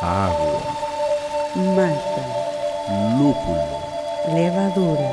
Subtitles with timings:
[0.00, 0.62] agua,
[1.56, 4.34] Malta, lúpulo.
[4.34, 5.10] levadura.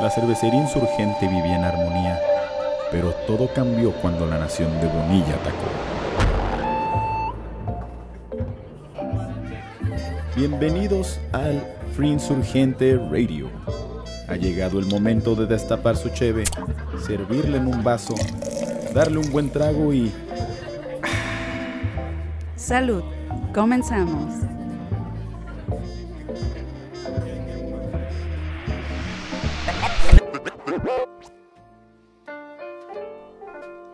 [0.00, 2.20] La cervecería insurgente vivía en armonía,
[2.90, 5.66] pero todo cambió cuando la nación de Bonilla atacó.
[10.34, 11.62] Bienvenidos al
[11.94, 13.48] Free Insurgente Radio.
[14.28, 16.44] Ha llegado el momento de destapar su cheve,
[17.06, 18.14] servirle en un vaso,
[18.94, 20.12] darle un buen trago y
[22.56, 23.15] Salud.
[23.56, 24.34] Comenzamos.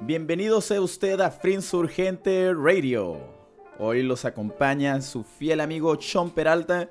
[0.00, 3.20] Bienvenido sea usted a Free Insurgente Radio.
[3.78, 6.88] Hoy los acompaña su fiel amigo Sean Peralta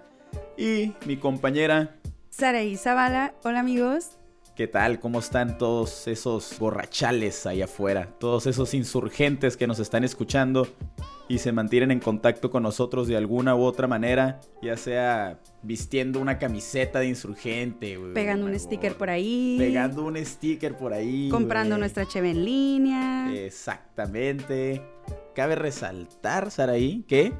[0.57, 1.97] y mi compañera.
[2.29, 3.33] Saraí Zavala.
[3.43, 4.11] Hola amigos.
[4.55, 5.01] ¿Qué tal?
[5.01, 8.07] ¿Cómo están todos esos borrachales ahí afuera?
[8.17, 10.69] Todos esos insurgentes que nos están escuchando
[11.27, 16.19] y se mantienen en contacto con nosotros de alguna u otra manera, ya sea vistiendo
[16.19, 19.55] una camiseta de insurgente, güey, Pegando un sticker por ahí.
[19.57, 21.29] Pegando un sticker por ahí.
[21.29, 23.33] Comprando nuestra cheve en línea.
[23.33, 24.81] Exactamente.
[25.33, 27.33] Cabe resaltar, Saraí, que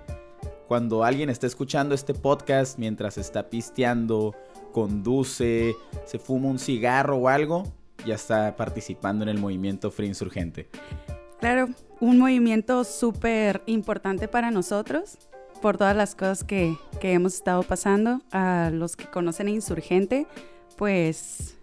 [0.68, 4.34] cuando alguien está escuchando este podcast mientras está pisteando,
[4.72, 5.76] conduce,
[6.06, 7.64] se fuma un cigarro o algo,
[8.06, 10.70] ya está participando en el movimiento Free Insurgente.
[11.42, 15.18] Claro, un movimiento súper importante para nosotros
[15.62, 18.22] por todas las cosas que, que hemos estado pasando.
[18.32, 20.28] A los que conocen a Insurgente,
[20.78, 21.58] pues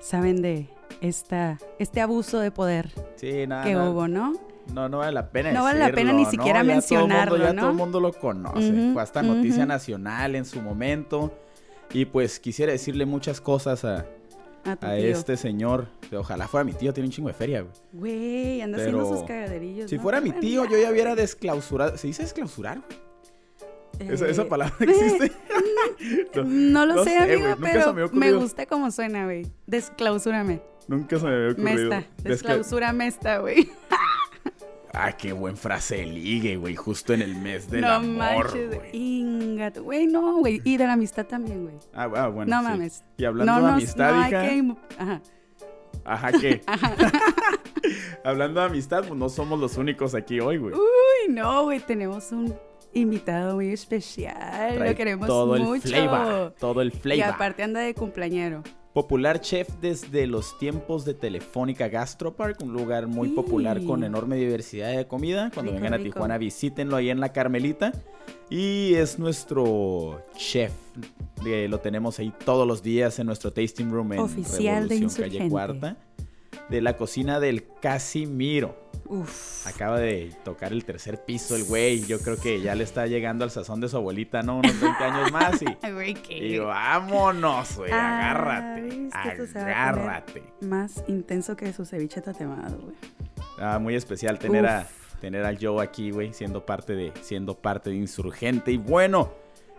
[0.00, 0.68] saben de
[1.00, 3.64] esta, este abuso de poder Sí, nada.
[3.64, 4.34] que hubo, ¿no?
[4.74, 6.60] no, no vale la pena No vale la pena ni siquiera.
[6.60, 7.60] Ya todo el mundo- mencionarlo, ya ¿no?
[7.62, 8.90] todo el mundo lo conoce.
[8.92, 11.32] Fue hasta noticia nacional en su momento.
[11.92, 14.06] Y pues quisiera decirle muchas cosas a,
[14.82, 15.86] A este señor.
[16.16, 17.72] Ojalá fuera mi tío, tiene un chingo de feria, güey.
[17.92, 19.88] Güey, anda Pero haciendo sus cagaderillos.
[19.90, 20.02] Si ¿no?
[20.02, 21.96] fuera mi tío, yo ya hubiera desclausurado.
[21.96, 24.12] ¿Se dice desclausurar, güey?
[24.12, 25.32] Esa, esa Eh, palabra existe.
[26.44, 29.46] No lo no sé, sé, amigo, pero me gusta cómo suena, güey.
[29.66, 30.62] Desclausúrame.
[30.88, 31.90] Nunca se me había ocurrido.
[31.90, 31.98] Mesta.
[32.18, 33.68] Descla- Desclausúrame esta, güey.
[34.92, 36.74] Ah, qué buen frase de ligue, güey.
[36.74, 38.90] Justo en el mes del no amor, manches, güey.
[38.92, 39.84] Ingato.
[39.84, 40.60] Güey, no, güey.
[40.64, 41.76] Y de la amistad también, güey.
[41.94, 42.50] Ah, ah, bueno.
[42.56, 42.68] No sí.
[42.68, 43.04] mames.
[43.16, 44.42] Y hablando no, de amistad, no hija.
[44.42, 45.22] que Ajá.
[46.04, 46.60] Ajá, ¿qué?
[48.24, 50.74] hablando de amistad, pues no somos los únicos aquí hoy, güey.
[50.74, 51.80] Uy, no, güey.
[51.80, 52.54] Tenemos un
[52.92, 54.74] invitado muy especial.
[54.76, 55.74] Trae Lo queremos todo mucho.
[55.74, 56.54] el flavor.
[56.58, 57.34] Todo el Y flavor.
[57.34, 58.62] aparte anda de cumpleañero.
[58.92, 63.34] Popular chef desde los tiempos de Telefónica Gastropark, un lugar muy Sí.
[63.34, 65.50] popular con enorme diversidad de comida.
[65.54, 66.14] Cuando Rico, vengan a rico.
[66.14, 67.92] Tijuana, visítenlo ahí en la Carmelita.
[68.50, 70.72] Y es nuestro chef.
[71.46, 75.22] eh, lo tenemos ahí todos los días en nuestro tasting room en Oficial de Revolución,
[75.24, 75.48] calle Insurgente.
[75.50, 75.96] Cuarta.
[76.70, 78.78] De la cocina del Casimiro.
[79.06, 79.66] Uf.
[79.66, 82.06] Acaba de tocar el tercer piso el güey.
[82.06, 84.58] Yo creo que ya le está llegando al sazón de su abuelita, ¿no?
[84.58, 85.64] Unos 20 años más y...
[85.92, 86.16] Güey.
[86.28, 89.08] Y vámonos, güey, Ah, agárrate,
[89.58, 90.42] agárrate.
[90.60, 92.96] Más intenso que su ceviche tatemado, güey.
[93.58, 94.86] Ah, muy especial tener a,
[95.20, 98.72] tener al Joe aquí, güey, siendo parte de, siendo parte de Insurgente.
[98.72, 99.32] Y bueno,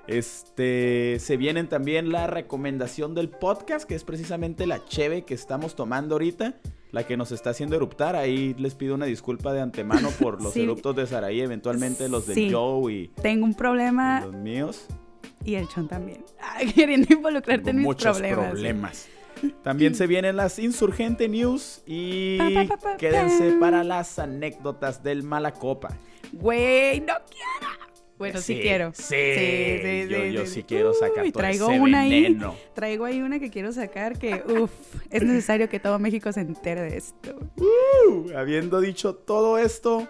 [0.08, 5.76] este, se vienen también la recomendación del podcast, que es precisamente la cheve que estamos
[5.76, 6.56] tomando ahorita,
[6.92, 8.16] la que nos está haciendo eruptar.
[8.16, 10.62] Ahí les pido una disculpa de antemano por los Sí.
[10.64, 12.52] eruptos de Saraí, eventualmente los del Sí.
[12.52, 14.86] Joe y, Tengo un problema los míos.
[15.46, 16.24] y el chon también.
[16.40, 18.50] Ay, queriendo involucrarte en Tengo mis muchos problemas.
[18.52, 19.08] problemas.
[19.64, 23.60] También se vienen las Insurgente News y Pa, pa, pa, pa, quédense pa.
[23.60, 25.98] para las anécdotas del Malacopa.
[26.32, 27.81] Güey, no quiero.
[28.22, 28.92] Bueno, sí, quiero.
[28.94, 29.16] Sí,
[30.08, 32.22] yo, yo sí quiero sacar Uy, todo traigo ese una ahí.
[32.22, 32.56] veneno.
[32.76, 34.70] Traigo ahí una que quiero sacar que, uff,
[35.10, 37.36] es necesario que todo México se entere de esto.
[37.58, 40.08] Uh, habiendo dicho todo esto,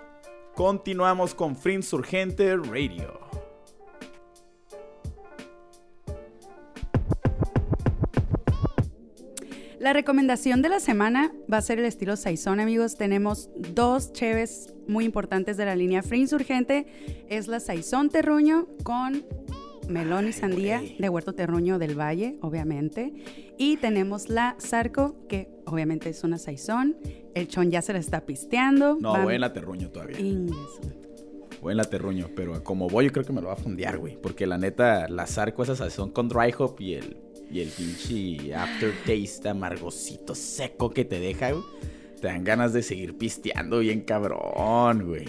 [0.55, 3.20] continuamos con Free Insurgente Radio.
[9.81, 12.97] La recomendación de la semana va a ser el estilo Saizón, amigos.
[12.97, 16.85] Tenemos dos cheves muy importantes de la línea Free Insurgente.
[17.29, 19.25] Es la Saizón Terruño con
[19.89, 23.11] melón y sandía de Huerto Terruño del Valle, obviamente.
[23.57, 26.95] Y tenemos la Zarco, que obviamente es una Saizón.
[27.33, 28.99] El chon ya se la está pisteando.
[29.01, 30.19] No, Van- voy en la terruño todavía.
[30.19, 30.79] Ingreso.
[31.59, 33.97] Voy en la terruño, pero como voy, yo creo que me lo va a fondear,
[33.97, 34.15] güey.
[34.21, 37.17] Porque la neta, la zarco esa sazón con dry hop y el,
[37.51, 41.63] y el pinche aftertaste amargosito seco que te deja, güey.
[42.19, 45.25] Te dan ganas de seguir pisteando bien cabrón, güey.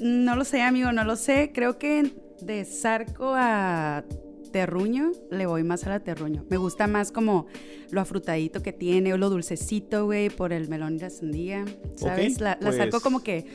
[0.00, 1.52] No lo sé, amigo, no lo sé.
[1.54, 2.10] Creo que
[2.40, 4.04] de Zarco a
[4.52, 6.44] terruño, le voy más a la terruño.
[6.48, 7.46] Me gusta más como
[7.90, 11.64] lo afrutadito que tiene, o lo dulcecito, güey, por el melón y la sandía.
[11.96, 12.40] ¿Sabes?
[12.40, 13.46] La, la pues- saco como que.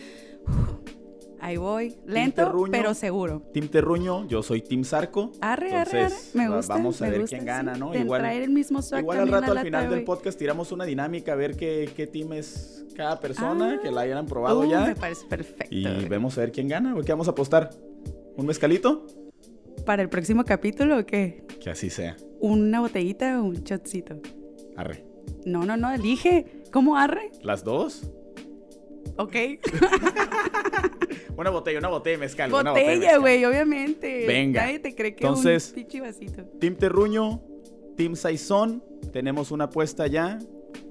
[1.42, 1.96] Ahí voy.
[2.06, 2.72] Lento, Terruño.
[2.72, 3.42] pero seguro.
[3.54, 5.32] Team Terruño, yo soy Team Zarco.
[5.42, 6.16] Arre, arre, arre.
[6.34, 6.74] Me gusta.
[6.74, 7.74] vamos a me ver gusta, quién gana.
[7.76, 7.92] ¿no?
[7.92, 11.34] De Igual- traer el mismo Igual al rato al final del podcast tiramos una dinámica
[11.34, 13.82] a ver qué, qué team es cada persona, Ah.
[13.82, 14.86] que la hayan probado Uh, ya.
[14.88, 15.68] Me parece perfecto.
[15.74, 16.10] Y güey.
[16.10, 16.94] vemos a ver quién gana.
[17.06, 17.70] ¿Qué vamos a apostar?
[18.36, 19.06] ¿Un mezcalito?
[19.86, 21.46] ¿Para el próximo capítulo o qué?
[21.62, 22.18] Que así sea.
[22.42, 24.20] ¿Una botellita o un shotcito?
[24.76, 25.06] Arre.
[25.46, 26.64] No, no, no, elige.
[26.72, 27.32] ¿Cómo arre?
[27.42, 28.10] ¿Las dos?
[29.20, 29.36] Ok.
[31.38, 32.52] Una botella, una botella de mezcal.
[32.52, 34.26] Botella, güey, obviamente.
[34.28, 34.64] Venga.
[34.64, 36.44] Nadie te cree que Entonces- un vasito.
[36.60, 37.42] Team Terruño,
[37.96, 38.84] Team Saizón.
[39.14, 40.40] Tenemos una apuesta ya.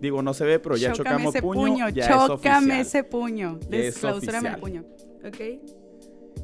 [0.00, 1.60] Digo, no se ve, pero ya Chócame chocamos ese puño.
[1.60, 2.70] puño, ya es chócame oficial.
[2.80, 3.58] ese puño.
[3.62, 4.84] Es Desclausúrame el puño.
[5.26, 5.40] ¿Ok?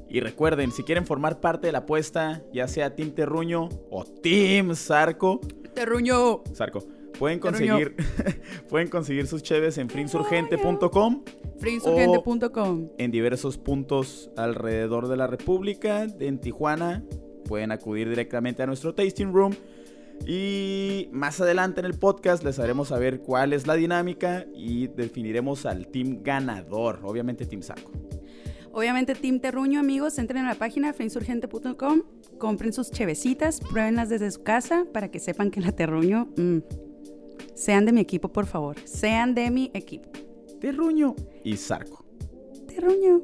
[0.08, 4.74] Y recuerden, si quieren formar parte de la apuesta, ya sea Team Terruño o Team
[4.76, 5.40] Zarco,
[5.74, 6.42] Terruño.
[6.54, 6.84] Zarco,
[7.18, 7.94] pueden conseguir,
[8.68, 11.24] pueden conseguir sus cheves en frinsurgente.com
[11.58, 12.88] Friendsurgente.com.
[12.98, 16.06] en diversos puntos alrededor de la República.
[16.20, 17.04] En Tijuana
[17.46, 19.54] pueden acudir directamente a nuestro tasting room.
[20.26, 25.66] Y más adelante en el podcast les haremos saber cuál es la dinámica y definiremos
[25.66, 27.00] al team ganador.
[27.02, 27.90] Obviamente Team Saco.
[28.76, 32.02] Obviamente, Team Terruño, amigos, entren a la página friendsurgente.com,
[32.38, 36.26] compren sus chevecitas, pruébenlas desde su casa para que sepan que la Terruño.
[36.36, 36.58] mm,
[37.54, 38.76] sean de mi equipo, por favor.
[38.84, 40.10] Sean de mi equipo.
[40.60, 41.14] Terruño
[41.44, 42.04] y Zarco.
[42.66, 43.20] Terruño.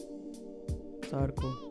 [1.08, 1.70] Zarco.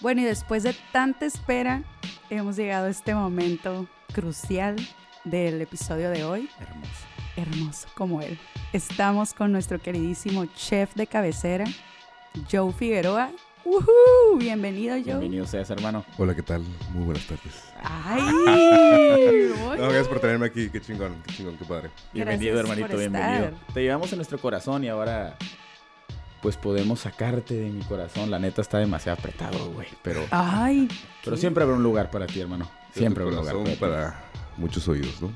[0.00, 1.84] Bueno, y después de tanta espera,
[2.30, 4.76] hemos llegado a este momento crucial
[5.24, 6.48] del episodio de hoy.
[6.60, 7.06] Hermoso.
[7.36, 8.38] Hermoso como él.
[8.72, 11.64] Estamos con nuestro queridísimo chef de cabecera,
[12.50, 13.30] Joe Figueroa.
[13.68, 14.38] ¡Woohoo!
[14.38, 15.02] Bienvenido, Joe.
[15.04, 16.02] Bienvenido seas, hermano.
[16.16, 16.62] Hola, ¿qué tal?
[16.94, 17.64] Muy buenas tardes.
[17.82, 18.22] ¡Ay!
[19.78, 20.70] No, gracias por tenerme aquí.
[20.70, 21.90] Qué chingón, qué chingón, qué padre.
[22.12, 23.50] Bienvenido, Gracias hermanito, por bienvenido.
[23.72, 25.36] Te llevamos en nuestro corazón y ahora
[26.42, 28.28] pues podemos sacarte de mi corazón.
[28.30, 30.88] La neta está demasiado apretado, güey, pero ¡Ay!
[31.22, 32.68] pero qué- siempre habrá un lugar para ti, hermano.
[32.92, 33.76] Siempre habrá un lugar para, ti.
[33.78, 34.24] para
[34.56, 35.30] muchos oídos, ¿no?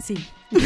[0.00, 0.14] Sí.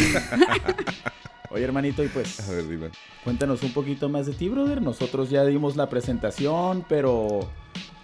[1.51, 2.91] Oye, hermanito, y pues A ver, dime.
[3.25, 4.81] cuéntanos un poquito más de ti, brother.
[4.81, 7.51] Nosotros ya dimos la presentación, pero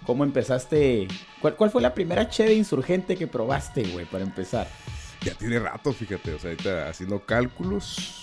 [0.05, 1.07] ¿cómo empezaste?
[1.41, 4.67] ¿Cuál, cuál fue la primera cheve insurgente que probaste, güey, para empezar?
[5.21, 6.33] Ya tiene rato, fíjate.
[6.33, 8.13] O sea, ahorita haciendo cálculos.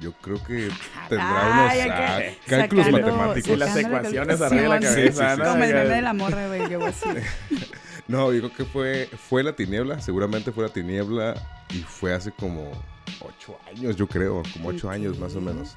[0.00, 0.68] Yo creo que
[1.08, 3.52] tendrá Ay, unos ah, cálculos sacando- matemáticos.
[3.52, 5.38] Sí, las ecuaciones arriba de la cabeza, Sí, sí, sí.
[5.38, 5.44] ¿no?
[5.52, 6.68] Como el meme de la morra, güey.
[6.70, 7.08] Yo así.
[8.08, 10.00] No, creo que fue, fue la tiniebla.
[10.00, 11.34] Seguramente fue la tiniebla.
[11.70, 12.72] Y fue hace como
[13.20, 14.42] ocho años, yo creo.
[14.52, 14.94] Como ocho Ok.
[14.94, 15.76] años más o menos.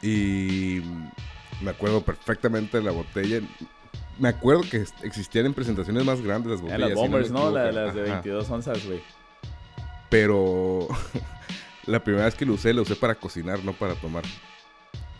[0.00, 0.82] Y
[1.60, 3.40] me acuerdo perfectamente de la botella.
[4.18, 6.80] Me acuerdo que existían en presentaciones más grandes las botellas.
[6.80, 7.50] las si me bombers, ¿no?
[7.50, 8.12] La- las de Ajá.
[8.14, 9.02] 22 onzas, güey.
[10.10, 10.88] Pero
[11.86, 14.24] la primera vez que lo usé, lo usé para cocinar, no para tomar.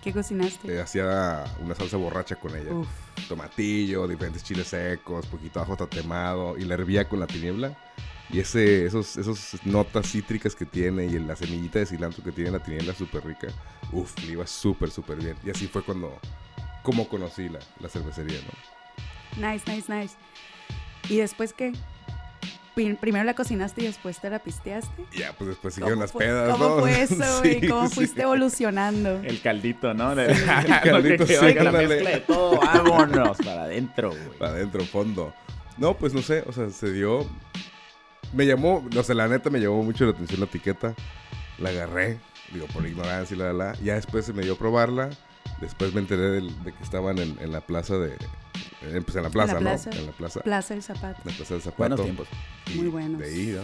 [0.02, 0.74] ¿Qué cocinaste?
[0.74, 2.72] Eh, hacía una salsa borracha con ella.
[2.74, 2.88] Uf.
[3.28, 7.78] Tomatillo, diferentes chiles secos, poquito ajo tatemado y la hervía con la tiniebla.
[8.30, 12.50] Y ese, esos, esos notas cítricas que tiene y la semillita de cilantro que tiene
[12.50, 13.48] la tiniebla súper rica.
[13.92, 15.36] Uf, le iba súper, súper bien.
[15.44, 16.18] Y así fue cuando,
[16.82, 19.48] como conocí la, la cervecería, ¿no?
[19.50, 20.14] Nice, nice, nice.
[21.10, 21.72] ¿Y después qué?
[22.74, 25.04] Pri- Primero la cocinaste y después te la pisteaste.
[25.14, 26.80] Ya, pues después siguieron ¿Cómo las fue- pedas, ¿Cómo ¿no?
[26.80, 27.60] fue eso, güey?
[27.60, 27.94] Sí, ¿Cómo sí.
[27.96, 29.20] fuiste evolucionando?
[29.22, 30.12] El caldito, ¿no?
[30.18, 30.34] El
[30.82, 31.86] caldito, sí, la ándale.
[31.88, 34.38] mezcla de todo, vámonos para adentro, güey.
[34.38, 35.34] Para adentro, fondo.
[35.76, 37.28] No, pues no sé, o sea, se dio.
[38.32, 40.94] Me llamó, o sea, la neta me llamó mucho la atención la etiqueta.
[41.58, 42.18] La agarré,
[42.52, 43.74] digo, por ignorancia y la, la, la.
[43.80, 45.10] Ya después se me dio a probarla.
[45.60, 48.14] Después me enteré del- de que estaban en, en la plaza de.
[48.82, 49.90] eh, pues en la plaza, plaza.
[49.90, 49.96] ¿no?
[49.96, 50.40] En la plaza.
[50.40, 51.20] Plaza del Zapato.
[51.24, 51.78] En la plaza del zapato.
[51.78, 52.28] Buenos tiempos.
[52.72, 53.20] Y Muy buenos.
[53.20, 53.62] De ahí, ¿no?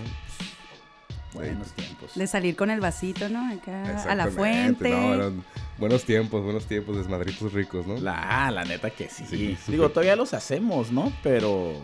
[1.34, 2.14] Buenos tiempos.
[2.14, 3.50] De salir con el vasito, ¿no?
[3.52, 4.90] Acá a la fuente.
[4.90, 5.44] No, eran
[5.78, 7.98] buenos tiempos, buenos tiempos, desmadritos ricos, ¿no?
[7.98, 9.24] La, la neta que sí.
[9.28, 9.56] Sí.
[9.66, 11.12] Digo, todavía los hacemos, ¿no?
[11.22, 11.74] Pero.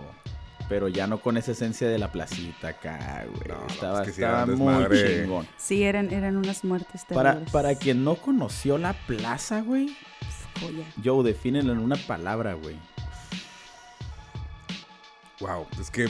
[0.68, 3.48] Pero ya no con esa esencia de la placita acá, güey.
[3.48, 5.22] No, no, estaba es que sí estaba muy desmadre.
[5.22, 5.48] chingón.
[5.58, 7.52] Sí, eran, eran unas muertes Para, terribles.
[7.52, 9.94] para quien no conoció la plaza, güey.
[10.60, 10.84] Joya.
[11.04, 12.76] Joe, defínelo en una palabra, güey.
[15.40, 16.06] Wow, es que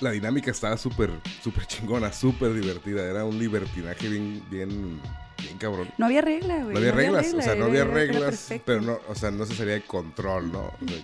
[0.00, 1.10] la dinámica estaba súper,
[1.42, 3.02] súper chingona, súper divertida.
[3.08, 5.00] Era un libertinaje bien, bien,
[5.42, 5.88] bien cabrón.
[5.96, 6.72] No había regla, güey.
[6.74, 9.74] No había reglas, o sea, no había reglas, pero no, o sea, no se salía
[9.74, 10.60] de control, ¿no?
[10.60, 10.98] O sea,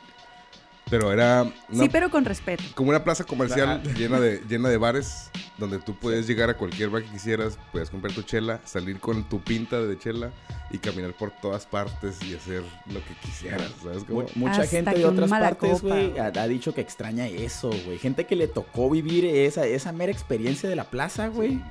[0.91, 2.62] pero era una- Sí, pero con respeto.
[2.75, 6.91] como una plaza comercial llena de, llena de bares donde tú puedes llegar a cualquier
[6.91, 10.31] bar que quisieras, puedes comprar tu chela, salir con tu pinta de chela
[10.71, 14.05] y caminar por todas partes y hacer lo que quisieras, ¿sabes?
[14.05, 17.99] Como- Mu- Mucha Hasta gente de otras partes, güey, ha dicho que extraña eso, güey.
[17.99, 21.62] Gente que le tocó vivir esa, esa mera experiencia de la plaza, güey.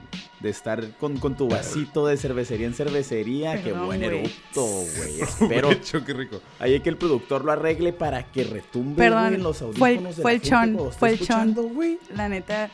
[0.44, 3.64] De estar con, con tu vasito de cervecería en cervecería.
[3.64, 4.18] Qué buen güey.
[4.20, 5.22] eructo, güey.
[5.22, 6.42] Espero Hecho, qué rico.
[6.60, 10.16] ahí que el productor lo arregle para que retumbe Perdón, en los fue el- audífonos
[10.18, 10.50] de fue la el gente
[10.84, 12.00] chon, fue el chon.
[12.16, 12.70] La neta,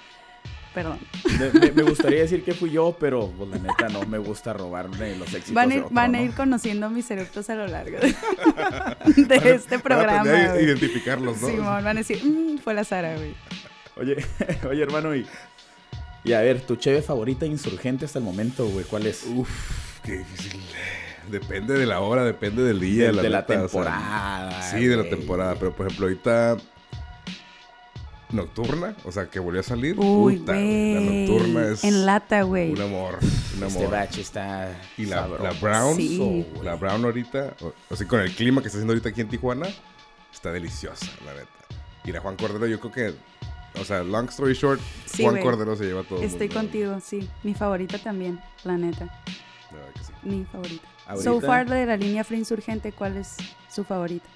[0.74, 0.98] perdón.
[1.40, 4.52] Me, me- me gustaría decir que fui yo, pero pues, la neta no me gusta
[4.54, 6.24] robarme los éxitos Van a, ir, otro, van a ¿no?
[6.26, 7.98] ir conociendo mis eructos a lo largo
[9.16, 10.20] de, de este Van programa.
[10.22, 10.66] aprender a güey.
[10.66, 11.48] identificarlos, ¿no?
[11.48, 13.36] Simón, van a decir, "Mm, fue la Sara, güey.
[13.96, 14.16] Oye,
[14.70, 15.26] oye, hermano, y,
[16.24, 19.26] y a ver, tu cheve favorita insurgente hasta el momento, güey, ¿cuál es?
[19.26, 19.50] Uf,
[20.04, 20.62] qué difícil.
[21.30, 23.12] Depende de la hora, depende del día.
[23.12, 24.62] de, de la neta, o sea, temporada.
[24.72, 25.56] sí, de la temporada.
[25.56, 26.58] Pero por ejemplo, ahorita.
[28.32, 29.96] Nocturna, o sea, que volvió a salir.
[30.00, 30.94] Uy, Puta, güey.
[30.94, 32.72] La nocturna es En lata, güey.
[32.74, 33.18] un amor.
[33.58, 33.92] Un Este amor.
[33.92, 36.46] batch está Y la, la Brown, Sí.
[36.64, 39.30] la Brown ahorita, o, o sea, con el clima que está haciendo ahorita aquí en
[39.30, 39.68] Tijuana,
[40.32, 41.48] está deliciosa, la neta.
[42.06, 43.14] Y la Juan Cordero, yo creo que,
[43.80, 45.42] o sea, long story short, Sí, Juan.
[45.42, 46.22] Cordero se lleva todo.
[46.22, 46.62] Estoy mundo.
[46.62, 47.30] contigo, sí.
[47.44, 49.06] Mi favorita también, la neta.
[49.72, 50.14] La verdad que sí.
[50.24, 50.88] Mi favorita.
[51.08, 53.36] Ahorita- So far, de la línea Free Insurgente, ¿cuál es
[53.70, 54.28] su favorita?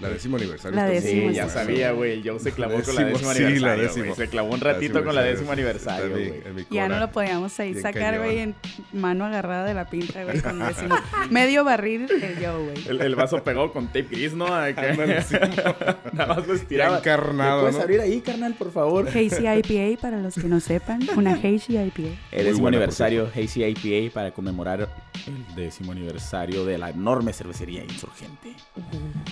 [0.00, 0.76] La décimo aniversario.
[0.76, 2.12] La Sí, décimo, muy ya sabía, güey.
[2.12, 4.14] El Joe se clavó con la Décimo, décimo sí, la aniversario, décimo.
[4.16, 6.66] Se clavó un La ratito con la décimo aniversario, güey.
[6.70, 8.54] Ya no lo podíamos ahí sacar, güey, en
[8.92, 10.96] mano agarrada de la pinta, güey, con décimo.
[11.30, 12.88] Medio barril el yo, güey.
[12.88, 14.46] El, el vaso pegado con tape gris, ¿no?
[14.46, 15.36] Sí.
[16.12, 16.98] Nada más lo estiraba.
[16.98, 17.82] Encarnado, ¿Me puedes ¿no?
[17.82, 19.08] abrir ahí, carnal, por favor?
[19.08, 21.00] Hazy IPA, para los que no sepan.
[21.16, 22.16] Una Hazy IPA.
[22.32, 24.88] El décimo aniversario Hazy IPA para conmemorar
[25.26, 28.54] el décimo aniversario de la enorme cervecería Insurgente.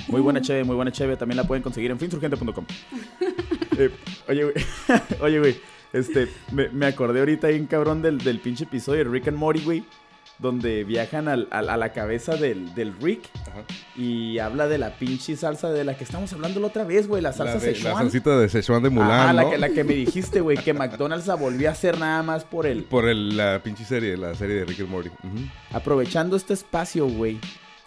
[0.08, 1.16] Muy buena cheve, muy buena cheve.
[1.16, 2.64] También la pueden conseguir en finsurgente.com.
[3.78, 3.90] Eh,
[4.28, 4.54] oye, güey.
[5.22, 5.56] oye, güey.
[5.94, 9.38] Este, me, me acordé ahorita ahí un cabrón del, del pinche episodio de Rick and
[9.38, 9.82] Morty, güey.
[10.42, 13.62] Donde viajan al- al- a la cabeza del, del Rick Ajá.
[13.96, 17.22] y habla de la pinche salsa de la que estamos hablando la otra vez, güey.
[17.22, 17.96] La salsa La, de- la Szechuan.
[17.96, 19.50] salsita de Szechuan de Mulan, Ajá, la, ¿no?
[19.50, 22.66] que, la que me dijiste, güey, que McDonald's la volvió a hacer nada más por
[22.66, 25.10] el, Por el, la pinche serie, la serie de Rick and Morty.
[25.72, 27.38] Aprovechando este espacio, güey,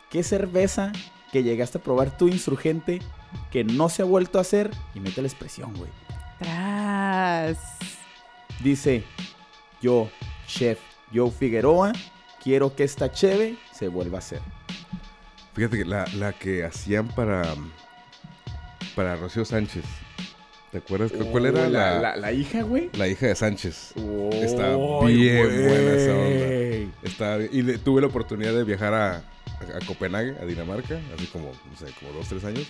[0.10, 0.94] ¿qué cerveza
[1.34, 3.02] que llegaste a probar tú, insurgente,
[3.52, 4.72] que no se ha vuelto a hacer?
[4.94, 5.92] Y mete la expresión, güey.
[6.40, 7.58] Tras.
[8.64, 9.04] Dice,
[9.82, 10.10] yo,
[10.48, 10.80] chef
[11.14, 11.92] Joe Figueroa,
[12.46, 14.40] quiero que esta cheve se vuelva a hacer.
[15.54, 17.44] Fíjate que la, la que hacían para.
[18.96, 19.84] Para Rocío Sánchez.
[20.72, 21.12] ¿Te acuerdas?
[21.32, 22.90] ¿Cuál era Uy, la, la, la, la hija, güey?
[23.10, 23.94] hija de Sánchez?
[24.34, 26.94] Está Uy, bien buena esa onda.
[27.04, 27.50] Está bien.
[27.54, 29.22] Y le- tuve la oportunidad de viajar a, a,
[29.82, 32.68] a Copenhague, a Dinamarca, así como, no sé, como dos, tres años.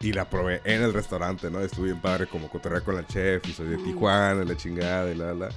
[0.00, 1.60] Y la probé en el restaurante, ¿no?
[1.60, 5.14] Estuve bien padre, como cotorrear con la chef, y soy de Tijuana, la chingada, y
[5.16, 5.48] la, la.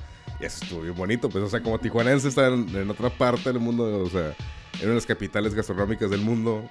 [0.48, 4.04] Estuvo bien bonito, pues, o sea, como tijuanense está en, en otra parte del mundo,
[4.04, 4.28] o sea,
[4.74, 6.70] en una de las capitales gastronómicas del mundo.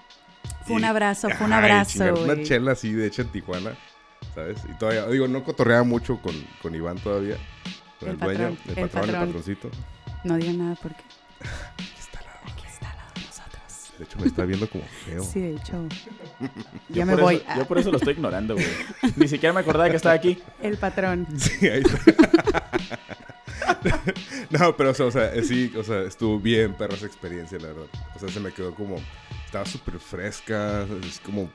[0.66, 3.72] Fue un abrazo, fue un abrazo, chingar Una chela así, de hecha en Tijuana,
[4.34, 4.58] ¿sabes?
[4.68, 7.36] Y todavía, digo, no cotorreaba mucho con, con Iván todavía,
[8.00, 9.26] con el, El dueño, patrón, el el patrón, el patrón.
[9.26, 9.70] patroncito.
[10.24, 11.02] No digan nada porque
[13.98, 15.22] De hecho, me está viendo como feo.
[15.22, 15.86] Sí, de hecho.
[16.40, 16.48] Yo
[16.88, 17.36] ya me voy.
[17.36, 18.66] eso- yo por eso lo estoy ignorando, güey.
[19.16, 20.38] Ni siquiera me acordaba que estaba aquí.
[20.62, 21.26] El patrón.
[21.38, 22.70] Sí, ahí está.
[24.50, 27.68] no, pero o sea, o sea, sí, o sea, estuvo bien perra esa experiencia, la
[27.68, 27.86] verdad.
[28.14, 28.96] O sea, se me quedó como,
[29.52, 31.50] estaba súper fresca, es como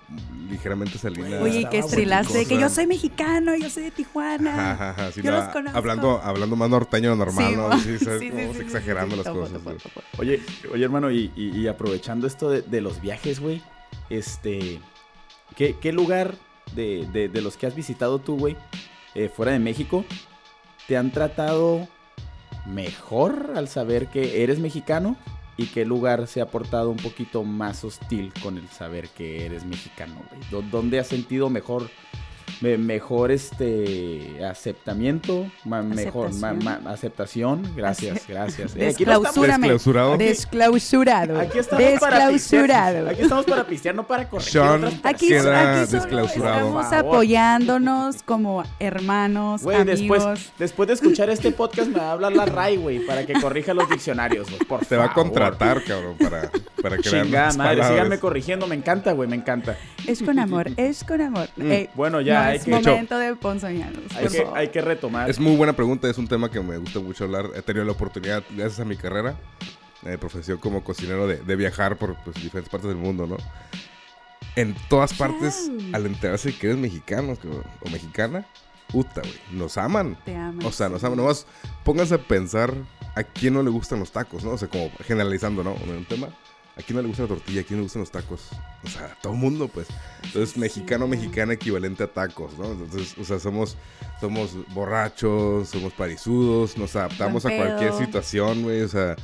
[0.52, 1.40] ligeramente salina.
[1.42, 4.74] Oye, y que estrilaste que yo soy mexicano, yo soy de Tijuana.
[4.74, 5.76] Ajá, ajá, sí, Yo no, los conozco.
[5.80, 8.30] Hablando, hablando más norteño normal, Sí,
[8.62, 9.54] exagerando las topo, cosas.
[9.54, 9.78] topo, güey.
[9.80, 10.02] topo.
[10.20, 10.40] Oye,
[10.72, 13.64] oye, hermano, y, y- y aprovechando esto de, de los viajes, güey,
[14.12, 14.80] este,
[15.56, 16.36] ¿qué, qué lugar
[16.76, 18.56] de, de- de los que has visitado tú, güey,
[19.16, 20.06] eh, fuera de México,
[20.88, 21.88] te han tratado
[22.68, 25.18] mejor al saber que eres mexicano?
[25.58, 29.66] ¿Y qué lugar se ha portado un poquito más hostil con el saber que eres
[29.66, 30.42] mexicano, güey?
[30.52, 31.90] ¿Dó- ¿Dónde has sentido mejor, me-
[32.62, 36.84] mejor este aceptamiento, ma- mejor ma- Aceptación.
[36.84, 37.74] ma- aceptación?
[37.76, 38.76] Gracias, Ace- gracias.
[38.76, 39.68] Eh, aquí no estamos- Desclausúrame.
[39.70, 40.18] Desclausurado.
[40.18, 41.40] Desclausurado.
[41.40, 43.10] Aquí estamos para Desclausurado.
[43.10, 49.78] Aquí estamos para pistear, no para corregir Sean, otras Aquí, estamos apoyándonos como hermanos, Güey,
[49.82, 50.00] amigos.
[50.24, 53.34] después, después de escuchar este podcast me va a hablar la RAI, güey, para que
[53.34, 56.50] corrija los diccionarios, güey, por Te va a contratar, cabrón, para,
[56.82, 57.88] para crear Chingada madre, palabras.
[57.90, 59.78] síganme corrigiendo, me encanta, güey, me encanta.
[60.06, 61.50] Es con amor, es con amor.
[61.58, 64.16] Mm, Bueno, ya no hay es que, momento de ponzoñarnos.
[64.16, 65.30] hay, que, hay que retomar.
[65.30, 67.50] Es muy buena pregunta, es un tema que me gusta mucho hablar.
[67.56, 69.36] He tenido la oportunidad, gracias a mi carrera,
[70.02, 73.38] de profesión como cocinero, de, de viajar por pues, diferentes partes del mundo, ¿no?
[74.56, 77.38] En todas partes, al enterarse que eres mexicano
[77.82, 78.48] o mexicana,
[78.88, 80.18] puta, güey, nos aman.
[80.26, 80.68] Te amo.
[80.68, 81.18] O sea, nos aman.
[81.18, 81.46] Nomás
[81.84, 82.74] pónganse a pensar
[83.16, 84.52] a quién no le gustan los tacos, ¿no?
[84.52, 85.74] O sea, como generalizando, ¿no?
[85.74, 86.30] Un tema.
[86.78, 87.62] ¿A quién no le gusta la tortilla?
[87.62, 88.50] ¿A quién le gustan los tacos?
[88.84, 89.88] O sea, a todo mundo, pues.
[90.24, 92.72] Entonces, mexicano, mexicana equivalente a tacos, ¿no?
[92.72, 93.76] Entonces, o sea, somos,
[94.22, 98.82] somos borrachos, somos parisudos, nos adaptamos a cualquier situación, güey.
[98.82, 99.16] O sea,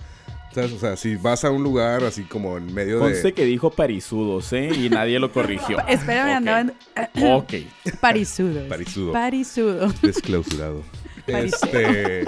[0.52, 0.72] ¿sabes?
[0.72, 3.34] O sea, si vas a un lugar así como en medio Conste de...
[3.34, 4.72] que dijo parisudos, ¿eh?
[4.76, 5.78] Y nadie lo corrigió.
[5.88, 6.36] Espérame, Ok.
[6.38, 6.74] andaban
[7.22, 7.54] Ok.
[8.02, 8.68] parisudos.
[8.68, 9.14] Parisudo.
[9.14, 9.94] Parisudo.
[10.02, 10.82] Desclausurado.
[11.28, 11.70] Parisudo.
[11.72, 12.26] este...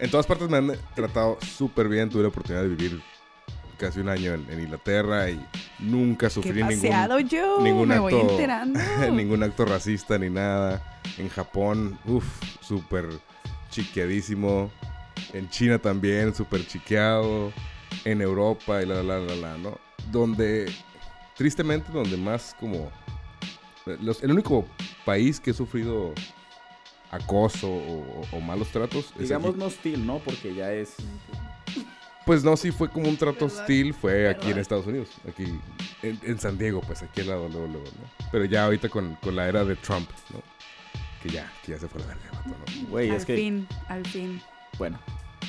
[0.00, 2.08] En todas partes me han tratado súper bien.
[2.08, 3.00] Tuve la oportunidad de vivir
[3.78, 5.40] casi un año en, en Inglaterra y
[5.78, 7.28] nunca Qué sufrí ningún...
[7.28, 7.60] yo.
[7.62, 8.80] ningún me acto, voy enterando.
[9.12, 10.82] ningún acto racista ni nada.
[11.16, 12.26] En Japón, uff,
[12.60, 13.06] súper
[13.70, 14.70] chiqueadísimo.
[15.32, 17.52] En China también, súper chiqueado.
[18.04, 19.78] En Europa y la, la, la, la, ¿no?
[20.10, 20.70] Donde,
[21.36, 22.90] tristemente, donde más como...
[24.00, 24.66] los- el único
[25.04, 26.12] país que he sufrido
[27.10, 29.58] acoso o, o malos tratos es Digamos aquí.
[29.58, 30.18] no hostil, ¿no?
[30.18, 30.94] Porque ya es...
[32.28, 34.58] Pues no, sí fue como un trato Perdón, hostil, fue aquí en.
[34.58, 35.44] Estados Unidos, aquí
[36.02, 38.26] en, en San Diego, pues aquí al lado, luego, luego, ¿no?
[38.30, 40.42] Pero ya ahorita con, con la era de Trump, ¿no?
[41.22, 42.88] Que ya, que ya se fue a la verga, ¿no?
[42.90, 43.34] Güey, al es que...
[43.34, 44.42] fin, al fin.
[44.76, 45.00] Bueno.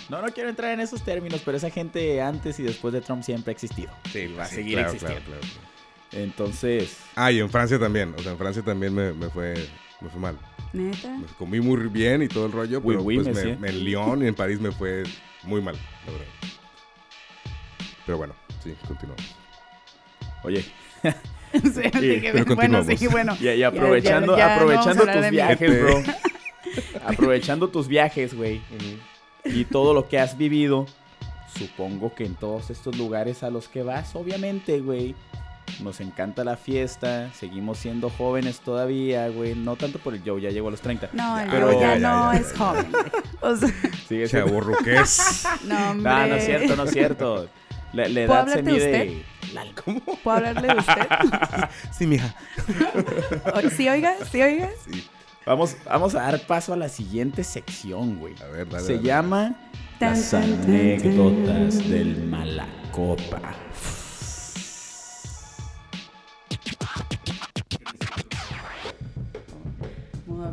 [0.07, 3.23] No, no quiero entrar en esos términos, pero esa gente antes y después de Trump
[3.23, 3.91] siempre ha existido.
[4.11, 5.25] Sí, va a sí, seguir claro, existiendo.
[5.25, 5.67] claro, claro.
[6.13, 9.53] Entonces, Ah, y en Francia también, o sea, en Francia también me, me fue,
[9.99, 10.37] me fue mal.
[10.71, 11.09] Neta.
[11.09, 14.23] Me comí muy bien y todo el rollo, Oui, pero oui, pues me- en Lyon
[14.23, 15.03] y en París me fue
[15.43, 16.27] muy mal, la verdad.
[18.09, 19.23] Pero bueno, sí, continuamos.
[20.41, 20.65] oye,
[21.53, 22.99] Sí, dije, pero bueno, continuamos.
[22.99, 23.37] sí, bueno.
[23.39, 26.03] y, y aprovechando, ya, ya no aprovechando hablar tus viajes, bro.
[27.05, 28.61] aprovechando tus viajes, güey.
[29.45, 30.87] y todo lo que has vivido,
[31.55, 35.13] supongo que en todos estos lugares a los que vas, obviamente, güey,
[35.81, 40.49] nos encanta la fiesta, seguimos siendo jóvenes todavía, güey, no tanto por el Joe, ya
[40.49, 41.11] llegó a los 30.
[41.13, 42.39] No, Ya, el pero- Joe ya, ya, ya, no ya.
[42.39, 42.91] es joven.
[43.41, 43.69] O sea,
[44.07, 44.51] Sigue siendo-
[45.67, 45.93] no.
[45.93, 47.47] No, no es cierto, no es cierto.
[47.93, 49.25] La, la ¿Puedo edad se hablarte de mide...
[49.83, 49.99] ¿Cómo?
[50.23, 51.07] ¿Puedo hablarle de usted?
[51.91, 52.35] Sí, mija.
[53.75, 54.13] ¿Sí oiga?
[54.31, 54.69] ¿Sí oiga?
[54.89, 55.07] Sí.
[55.45, 58.35] Vamos, vamos a dar paso a la siguiente sección, güey.
[58.43, 58.83] A ver, dale.
[58.83, 59.07] Se dale.
[59.07, 59.55] llama
[59.99, 63.41] Las anécdotas del Malacopa.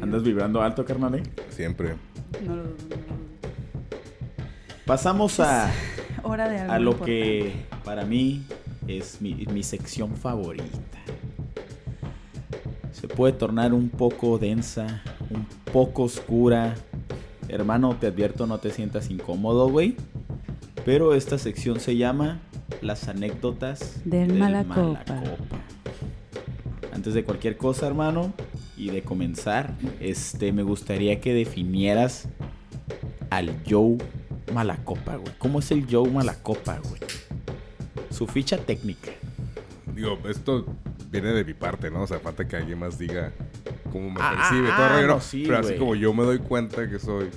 [0.03, 1.17] ¿Andas vibrando alto, carnal?
[1.17, 1.23] eh?
[1.51, 1.97] Siempre.
[2.45, 3.17] No, no, no, no.
[4.85, 5.71] Pasamos a,
[6.27, 7.13] Hora de algo a lo importante.
[7.13, 7.53] que
[7.85, 8.45] para mí
[8.89, 10.99] es mi, mi sección favorita.
[12.93, 16.75] Se puede tornar un poco densa, un poco oscura.
[17.49, 19.97] Hermano, te advierto, no te sientas incómodo, güey.
[20.85, 22.41] Pero esta sección se llama
[22.81, 25.23] Las anécdotas Del Malacopa.
[26.93, 28.33] Antes de cualquier cosa, hermano,
[28.77, 32.29] y de comenzar, este, me gustaría que definieras
[33.31, 33.99] al Joe
[34.53, 35.33] Malacopa, güey.
[35.39, 37.01] ¿Cómo es el Joe Malacopa, güey?
[38.11, 39.11] Su ficha técnica.
[39.95, 40.67] Digo, esto
[41.11, 42.03] viene de mi parte, ¿no?
[42.03, 43.33] O sea, falta que alguien más diga
[43.93, 44.69] cómo me Ah, percibe.
[44.71, 47.29] ah, todo rollo, no, sí, pero así como yo me doy cuenta que soy.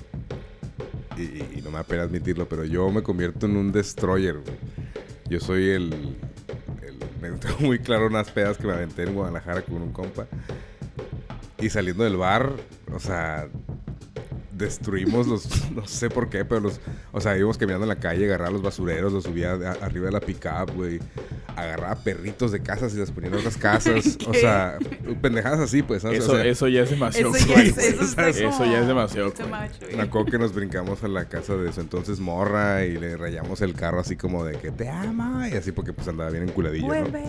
[1.16, 4.38] Y, y- y no me da pena admitirlo, pero yo me convierto en un destroyer,
[4.38, 4.56] güey.
[5.28, 5.92] Yo soy el.
[6.82, 10.26] el me tengo muy claro unas pedas que me aventé en Guadalajara con un compa.
[11.58, 12.52] Y saliendo del bar,
[12.94, 13.48] o sea,
[14.60, 16.80] destruimos los, no sé por qué, pero los,
[17.12, 20.12] o sea, íbamos caminando en la calle, agarraba los basureros, los subía a- arriba de
[20.12, 21.00] la pickup, güey,
[21.62, 24.78] agarraba perritos de casas y los ponía en otras casas, o sea,
[25.20, 26.24] pendejadas así, pues, ¿sabes?
[26.24, 27.34] Eso, o sea, eso ya es demasiado.
[27.34, 29.48] Eso ya es, eso ya es demasiado, güey.
[29.48, 29.96] much, güey.
[29.96, 33.60] me acuerdo que nos brincamos a la casa de su entonces morra y le rayamos
[33.62, 36.86] el carro así como de que te ama y así porque pues andaba bien enculadillo,
[36.86, 37.00] ¿no?
[37.00, 37.24] Vuelve.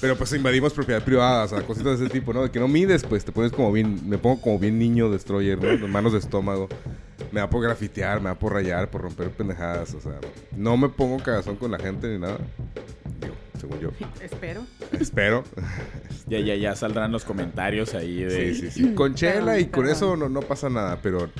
[0.00, 2.42] Pero pues invadimos propiedad privada, o sea, cositas de ese tipo, ¿no?
[2.42, 5.58] De que no mides, pues te pones como bien, me pongo como bien niño destroyer,
[5.60, 5.88] ¿no?
[5.88, 6.68] Manos de estómago.
[7.32, 10.18] Me da por grafitear, me da por rayar, por romper pendejadas, o sea,
[10.56, 12.38] no me pongo cagazón con la gente ni nada.
[13.20, 13.90] Digo, según yo.
[14.20, 14.64] Espero.
[14.92, 15.44] Espero.
[16.26, 18.54] Ya, ya, ya saldrán los comentarios ahí de.
[18.54, 18.94] Sí, sí, sí.
[18.94, 19.96] Con chela y con perdón.
[19.96, 21.30] eso no, no pasa nada, pero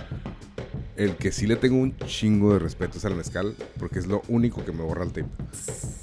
[0.98, 4.22] el que sí le tengo un chingo de respeto es al mezcal, porque es lo
[4.26, 5.28] único que me borra el tape.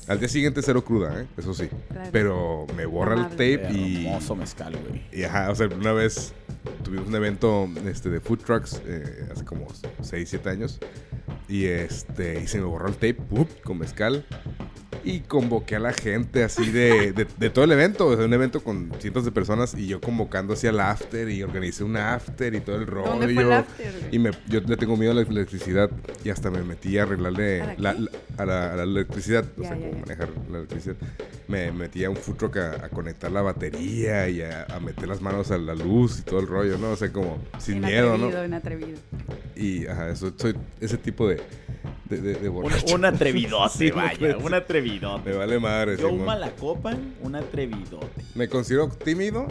[0.08, 1.28] Al día siguiente cero cruda, ¿eh?
[1.36, 1.68] Eso sí.
[1.90, 2.10] Claro.
[2.14, 4.06] Pero me borra el tape y...
[4.06, 5.04] Hermoso mezcal, güey.
[5.12, 6.34] Y ajá, o sea, una vez
[6.84, 9.68] tuvimos un evento este, de food trucks eh, hace como
[10.02, 10.80] 6, 7 años.
[11.50, 13.50] Y este, y se me borró el tape, ¡up!
[13.64, 14.26] con mezcal.
[15.08, 18.34] Y convoqué a la gente así de, de, de todo el evento, o sea, un
[18.34, 19.76] evento con cientos de personas.
[19.76, 23.12] Y yo convocando hacia el after y organicé un after y todo el rollo.
[23.12, 23.94] ¿Dónde fue el after?
[24.12, 25.92] Y me, yo le tengo miedo a la electricidad
[26.24, 28.00] y hasta me metí a arreglarle ¿A la la, qué?
[28.02, 30.00] la- a, la, a la electricidad, o sea, ya, cómo ya.
[30.00, 30.96] manejar la electricidad.
[31.48, 35.22] Me metí a un food truck a, a conectar la batería y a, meter las
[35.22, 36.90] manos a la luz y todo el rollo, ¿no?
[36.92, 38.26] O sea, como sin En miedo, ¿no?
[38.26, 38.98] atrevido, en atrevido.
[39.56, 41.40] Y ajá, eso, soy ese tipo de,
[42.10, 42.96] de, de, de Un, borracho.
[42.96, 44.18] un atrevidote, Sí, vaya.
[44.20, 45.30] me- Un atrevidote.
[45.32, 45.98] Me vale madre.
[45.98, 46.26] Yo un Simón.
[46.28, 48.08] malacopan, un atrevidote.
[48.36, 49.48] Me considero tímido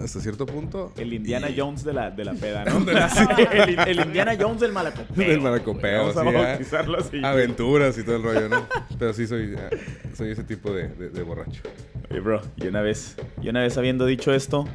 [0.00, 0.92] hasta cierto punto.
[0.96, 2.78] El Indiana y- Jones de la, de la peda, ¿no?
[3.52, 5.28] el, el Indiana Jones del malacopeo.
[5.28, 6.12] Del malacopeo.
[6.12, 7.20] Vamos sí, a bautizarlo así.
[7.24, 8.66] Aventuras y todo el rollo, ¿no?
[8.98, 9.70] Pero sí soy, ah,
[10.16, 11.62] soy ese tipo de, de- de borracho.
[12.10, 14.66] Oye, bro, y una vez, y una vez habiendo dicho esto,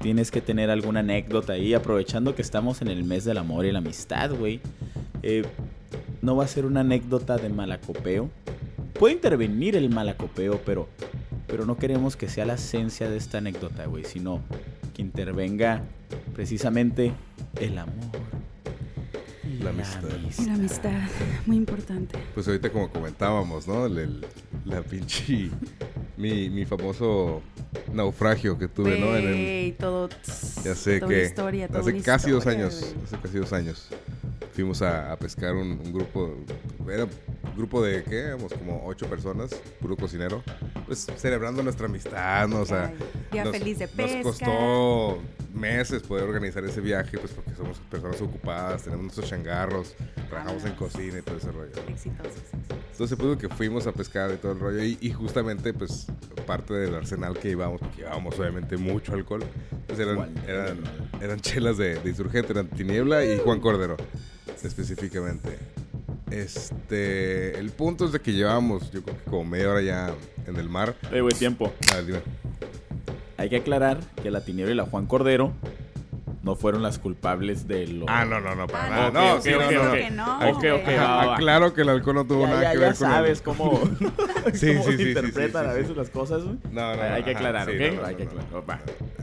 [0.00, 3.72] tienes que tener alguna anécdota ahí, aprovechando que estamos en el mes del amor y
[3.72, 4.60] la amistad, güey.
[5.22, 5.44] Eh,
[6.22, 8.30] no va a ser una anécdota de malacopeo.
[8.98, 10.88] Puede intervenir el malacopeo, pero,
[11.46, 14.40] pero no queremos que sea la esencia de esta anécdota, güey, sino
[14.94, 15.82] que intervenga
[16.34, 17.12] precisamente
[17.60, 17.94] el amor.
[19.62, 20.02] La amistad.
[20.46, 20.92] La amistad,
[21.46, 22.18] muy importante.
[22.34, 23.86] Pues ahorita como comentábamos, ¿no?
[23.86, 24.26] El- el-
[24.64, 25.50] la pinche...
[26.16, 27.42] Mi, mi famoso
[27.92, 29.16] naufragio que tuve, ¿no?
[29.16, 30.08] En el, todo.
[30.62, 33.04] ya sé toda que historia, hace casi dos historia, años, güey.
[33.04, 33.88] hace casi dos años,
[34.52, 36.36] fuimos a, a pescar un, un grupo,
[36.88, 38.18] era un grupo de, ¿qué?
[38.20, 40.42] Éramos como ocho personas, puro cocinero,
[40.86, 42.60] pues celebrando nuestra amistad, ¿no?
[42.60, 42.94] O sea, Ay,
[43.32, 44.22] día nos, feliz de nos pesca.
[44.22, 45.18] costó
[45.54, 49.94] meses poder organizar ese viaje, pues porque somos personas ocupadas, tenemos nuestros changarros,
[50.28, 51.70] trabajamos en Ah, cocina y todo ese rollo.
[51.86, 51.92] ¿no?
[51.92, 52.42] Exitosos.
[52.92, 54.82] Entonces, pues que fuimos a pescar y todo el rollo.
[54.84, 56.06] Y, y justamente, pues,
[56.46, 59.42] parte del arsenal que íbamos, porque llevábamos obviamente mucho alcohol,
[59.86, 60.34] pues eran,
[61.20, 63.96] eran chelas de, de insurgente, eran Tiniebla y Juan Cordero,
[64.68, 65.58] específicamente.
[66.30, 70.10] Este, el punto es de que llevábamos, yo creo que como media hora ya
[70.46, 70.94] en el mar.
[71.12, 71.72] Eh, güey, tiempo.
[71.92, 72.18] A ver, dime.
[73.36, 75.52] Hay que aclarar que la Tiniebla y la Juan Cordero
[76.42, 78.06] no fueron las culpables de lo...
[78.08, 79.34] Ah, no, no, no, para Ah, nada.
[79.36, 80.50] no, sí, no, ok, no, no.
[80.50, 80.64] ok.
[80.82, 80.88] Ok.
[80.88, 83.42] Aclaro que el alcohol no tuvo Ya, nada ya, que ya ver con el- sabes
[83.42, 83.80] cómo,
[84.54, 85.78] Sí, cómo sí, sí, se sí, interpretan sí, a sí.
[85.80, 86.56] veces las cosas, güey.
[86.72, 87.80] No, no, Hay- hay que aclarar, ¿ok?
[88.04, 88.80] Hay que aclarar, va.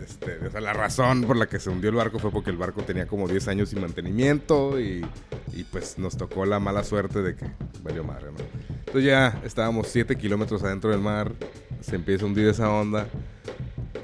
[0.09, 2.81] Este, o la razón por la que se hundió el barco fue porque el barco
[2.81, 5.05] tenía como 10 años sin mantenimiento y,
[5.71, 7.45] pues nos tocó la mala suerte de que
[7.83, 8.37] valió madre, ¿no?
[8.79, 11.31] Entonces ya estábamos 7 kilómetros adentro del mar,
[11.81, 13.07] se empieza a hundir esa onda,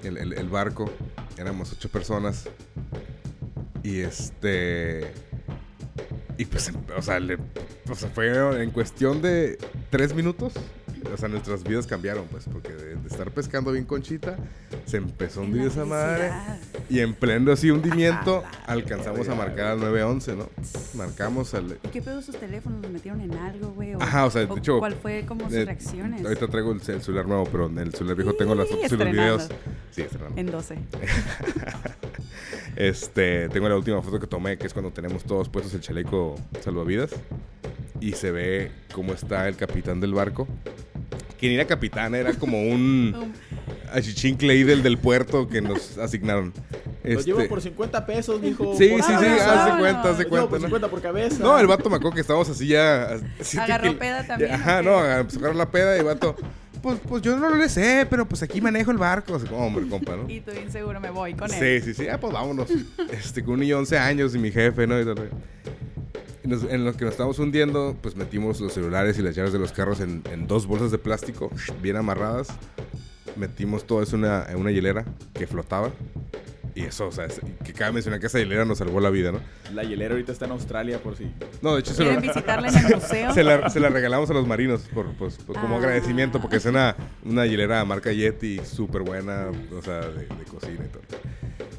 [0.03, 0.91] el barco,
[1.37, 2.47] éramos 8 personas
[3.83, 5.11] y este...
[6.37, 7.37] Y pues, o sea, le-
[7.89, 9.57] o sea, fue en cuestión de
[9.89, 10.53] 3 minutos.
[11.13, 14.35] O sea, nuestras vidas cambiaron, pues, porque de, de estar pescando bien conchita,
[14.95, 16.31] se empezó a hundir esa madre.
[16.89, 20.49] Y en pleno así hundimiento, A la alcanzamos a marcar al 911, ¿no?
[20.93, 21.77] Marcamos al...
[21.83, 22.81] ¿Y qué pedo sus teléfonos?
[22.81, 23.93] ¿Los metieron en algo, güey?
[23.99, 26.23] Ajá, o sea, de hecho, ¿Cuál fue como sus eh, reacciones?
[26.23, 28.95] Ahorita traigo el, el celular nuevo, pero en el celular viejo tengo las fotos y
[28.95, 29.49] los videos.
[29.91, 30.39] Sí, estrenando.
[30.39, 30.77] En 12.
[32.75, 36.35] Este, tengo la última foto que tomé, que es cuando tenemos todos puestos el chaleco
[36.59, 37.11] salvavidas.
[38.01, 40.45] Y se ve cómo está el capitán del barco.
[41.39, 43.33] Que ni era capitán, era como un
[43.93, 46.53] achichincle ahí del, del puerto que nos asignaron.
[47.03, 48.75] Lo Este, llevo por 50 pesos, mijo.
[48.77, 49.79] Sí, sí, sí, vámonos.
[49.79, 50.65] cuenta, Lo llevo cuenta, por ¿no?
[50.67, 51.37] 50 por cabeza.
[51.43, 53.17] No, el vato me acuerdo que estábamos así ya.
[53.41, 56.05] siete ¿Agarró kil- peda también, Ajá, o no, empezó a agarrar la peda y el
[56.05, 56.35] vato.
[56.81, 59.35] Pues, pues yo no lo sé, pero pues aquí manejo el barco.
[59.35, 60.29] Así como, hombre, compa, ¿no?
[60.29, 61.81] y tú bien seguro me voy con Sí, él.
[61.83, 62.07] sí, sí.
[62.07, 62.67] Ah, pues vámonos.
[63.11, 64.99] Este, con un niño de 11 años y mi jefe, ¿no?
[64.99, 65.03] Y.
[66.43, 69.51] Y nos- en lo que nos estábamos hundiendo, pues metimos los celulares y las llaves
[69.51, 71.49] de los carros en, en dos bolsas de plástico
[71.81, 72.49] bien amarradas.
[73.35, 75.91] Metimos todo eso en una, en una hielera que flotaba.
[76.73, 79.31] Y eso, o sea, es- que cabe mencionar que esa hielera nos salvó la vida,
[79.31, 79.39] ¿no?
[79.73, 81.31] La hielera ahorita está en Australia por si...
[81.61, 83.33] No, de hecho se ¿Quieren lo, visitarla en el museo?
[83.33, 85.79] se la, se la regalamos a los marinos por, pues, por- como Ah.
[85.79, 90.83] agradecimiento, porque es una, una hielera marca Yeti súper buena, o sea, de, de cocina
[90.85, 91.01] y todo.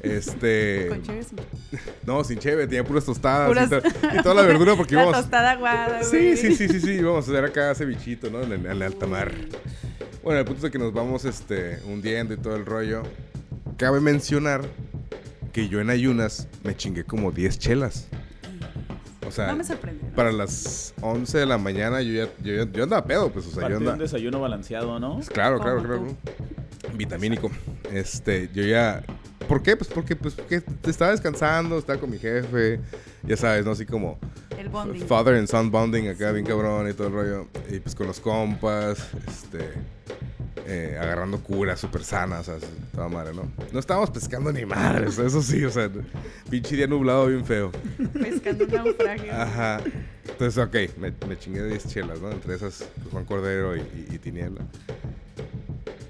[0.01, 0.87] Este.
[0.89, 1.27] Con chéves.
[2.05, 5.01] No, sin cheve, tenía puras tostadas Puras- y, to- y toda la verdura porque La
[5.03, 5.21] íbamos.
[5.21, 6.37] tostada aguada, Sí, güey.
[6.37, 8.41] sí, sí, sí, sí, íbamos a hacer acá cevichito, ¿no?
[8.41, 9.31] En, el- en el alta mar.
[10.27, 13.03] Bueno, el punto es que nos vamos este, hundiendo y todo el rollo.
[13.77, 14.61] Cabe mencionar
[15.53, 18.09] que yo en ayunas me chingué como 10 chelas.
[19.25, 20.03] O sea, No me sorprende.
[20.03, 20.13] ¿no?
[20.13, 23.75] para las 11 de la mañana yo ya, yo, andaba pedo, pues, o sea, Parte
[23.75, 24.03] yo de un andaba...
[24.03, 25.15] desayuno balanceado, ¿no?
[25.15, 26.07] Pues claro, claro, claro.
[26.93, 27.49] Vitamínico.
[27.89, 29.05] Este, yo ya...
[29.47, 29.77] ¿Por qué?
[29.77, 32.81] Pues porque, pues, porque estaba descansando, estaba con mi jefe,
[33.23, 33.71] ya sabes, ¿no?
[33.71, 34.19] Así como
[34.57, 35.05] El bonding.
[35.07, 37.47] father and son bonding acá, bien cabrón y todo el rollo.
[37.69, 39.69] Y pues con los compas, este...
[40.65, 43.43] eh, agarrando curas súper sanas, o sea, toda madre, ¿no?
[43.71, 45.89] No estábamos pescando ni madres, eso sí, o sea,
[46.49, 47.71] pinche día nublado bien feo.
[48.13, 49.31] Pescando un naufragio.
[49.33, 49.79] Ajá.
[50.27, 52.31] Entonces, ok, me, me chingué 10 chelas, ¿no?
[52.31, 54.61] Entre esas, pues, Juan Cordero y, y- y Tiniebla.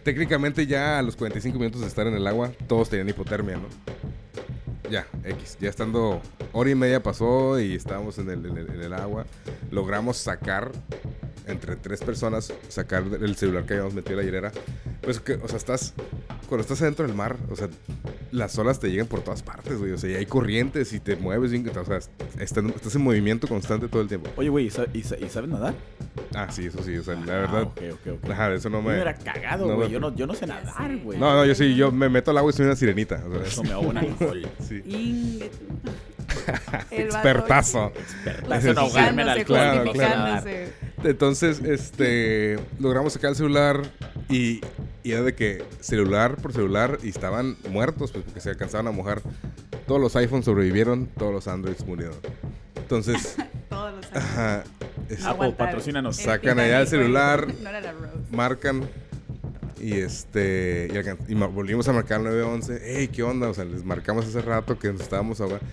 [0.03, 3.67] Técnicamente ya a los 45 minutos de estar en el agua, todos tenían hipotermia, ¿no?
[4.89, 5.57] Ya, X.
[5.59, 6.21] Ya estando
[6.53, 9.25] hora y media pasó y estábamos en el, en el- en el agua.
[9.71, 10.71] Logramos sacar,
[11.45, 14.51] entre tres personas, sacar el celular que habíamos metido en la hielera.
[15.01, 15.93] Pues que, o sea, estás,
[16.49, 17.69] cuando estás adentro del mar, o sea,
[18.31, 19.91] las olas te llegan por todas partes, güey.
[19.93, 21.67] O sea, y hay corrientes y te mueves bien.
[21.69, 24.29] O sea, estás, estás en movimiento constante todo el tiempo.
[24.35, 25.73] Oye, güey, ¿y, sa- y sa- y sabes nadar?
[26.35, 26.97] Ah, sí, eso sí.
[26.97, 27.61] O sea, la Ah, verdad.
[27.63, 28.29] ok, ok, ok.
[28.31, 28.95] Ajá, eso no Yo me.
[28.95, 29.87] me era cagado, no güey.
[29.87, 31.17] me- Yo, no, yo no sé nadar, güey.
[31.17, 33.23] No, no, yo sí, yo me meto al agua y soy una sirenita.
[33.25, 34.45] o sea, eso me en alcohol.
[34.67, 35.39] sí.
[36.91, 37.91] El Expertazo.
[37.95, 39.57] Expertazo en ahogarme en justificándose, alcohol.
[39.57, 40.73] Claro, justificándose.
[41.03, 43.81] Entonces, este, logramos sacar el celular
[44.29, 44.61] y,
[45.03, 48.91] y era de que celular por celular y estaban muertos, pues porque se alcanzaban a
[48.91, 49.21] mojar.
[49.85, 52.17] Todos los iPhones sobrevivieron, todos los Androids murieron.
[52.75, 53.35] Entonces,
[53.69, 54.63] Todos los ajá,
[55.09, 55.55] es- Apple.
[55.57, 57.47] El Sacan allá el celular.
[57.47, 58.89] No marcan
[59.79, 60.89] y este
[61.27, 62.81] y, volvimos a marcar el 911.
[62.83, 63.49] Hey, ¿qué onda?
[63.49, 65.65] O sea, les marcamos hace rato que nos estábamos ahogando.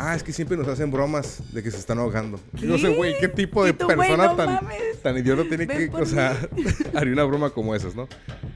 [0.00, 2.38] Ah, es que siempre nos hacen bromas de que se están ahogando.
[2.56, 5.02] Y No sé, güey, ¿qué tipo de tú, persona no tan, mames.
[5.02, 6.36] tan idiota tiene Ven que, o sea,
[6.94, 8.06] haría una broma como esas, ¿no?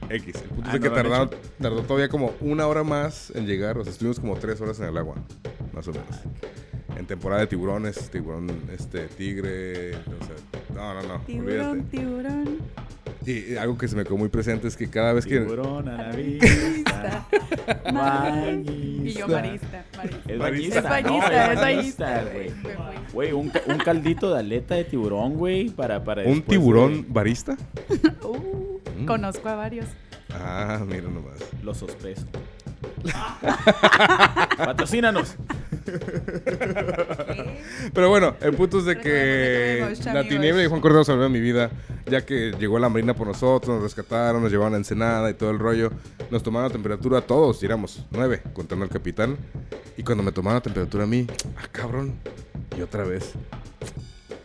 [0.09, 0.35] X.
[0.41, 3.29] El punto Ah, es que ¿no lo han tardaron- tardó todavía como una hora más
[3.35, 3.77] en llegar.
[3.77, 5.15] O sea, estuvimos como tres horas en el agua,
[5.73, 6.07] más o menos.
[6.97, 11.97] En temporada de tiburones, tiburón, este, tigre, o sea, no, no, no, Tiburón, olvídate.
[11.97, 12.59] tiburón.
[13.25, 15.39] Y, algo que se me quedó muy presente es que cada vez que...
[15.39, 17.27] Tiburón a la vista.
[17.91, 19.09] Bañista.
[19.09, 19.85] Y yo marista.
[19.97, 20.31] marista.
[20.33, 20.81] Es Bañista.
[20.81, 20.81] bañista.
[20.81, 22.49] Es no, bañista, es bañista, güey.
[22.49, 22.71] Me fui.
[23.13, 27.57] Güey, un, un caldito de aleta de tiburón, güey, para, para ¿Un después tiburón barista?
[28.23, 28.63] Uh,
[28.95, 29.05] Mm.
[29.07, 29.87] Conozco a varios.
[30.29, 31.39] Ah, mira nomás.
[31.39, 32.21] de- Lo sospecho.
[34.57, 35.35] Patrocínanos.
[37.93, 41.71] Pero bueno, el punto es de que la tiniebla y Juan Cordero salvaron mi vida,
[42.05, 45.51] ya que llegó la marina por nosotros, nos rescataron, nos llevaron a Ensenada y todo
[45.51, 45.91] el rollo.
[46.31, 49.37] Nos tomaron la temperatura a todos, y éramos nueve, contando al capitán.
[49.97, 52.15] Y cuando me tomaron la temperatura a mí, ah, cabrón,
[52.77, 53.33] y otra vez.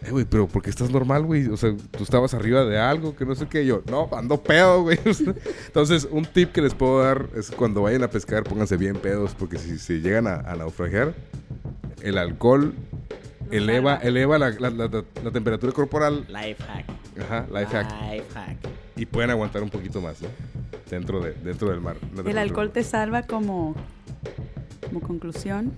[0.08, 1.46] Eh, güey, pero ¿por qué estás normal, güey?
[1.48, 3.66] O sea, tú estabas arriba de algo, que no sé qué.
[3.66, 4.98] Yo, no, ando pedo, güey.
[5.66, 9.34] Entonces, un tip que les puedo dar es cuando vayan a pescar, pónganse bien pedos,
[9.38, 11.14] porque si, si llegan a, a naufragar,
[12.02, 12.72] el alcohol
[13.50, 16.26] eleva, eleva la, la- la- la temperatura corporal.
[16.28, 16.84] Life hack.
[17.20, 17.92] Ajá, life hack.
[18.12, 18.56] Life hack.
[18.96, 20.28] Y pueden aguantar un poquito más, ¿no?
[20.90, 21.96] Dentro, de, dentro del mar.
[22.24, 23.74] El alcohol te salva como,
[24.86, 25.72] como conclusión.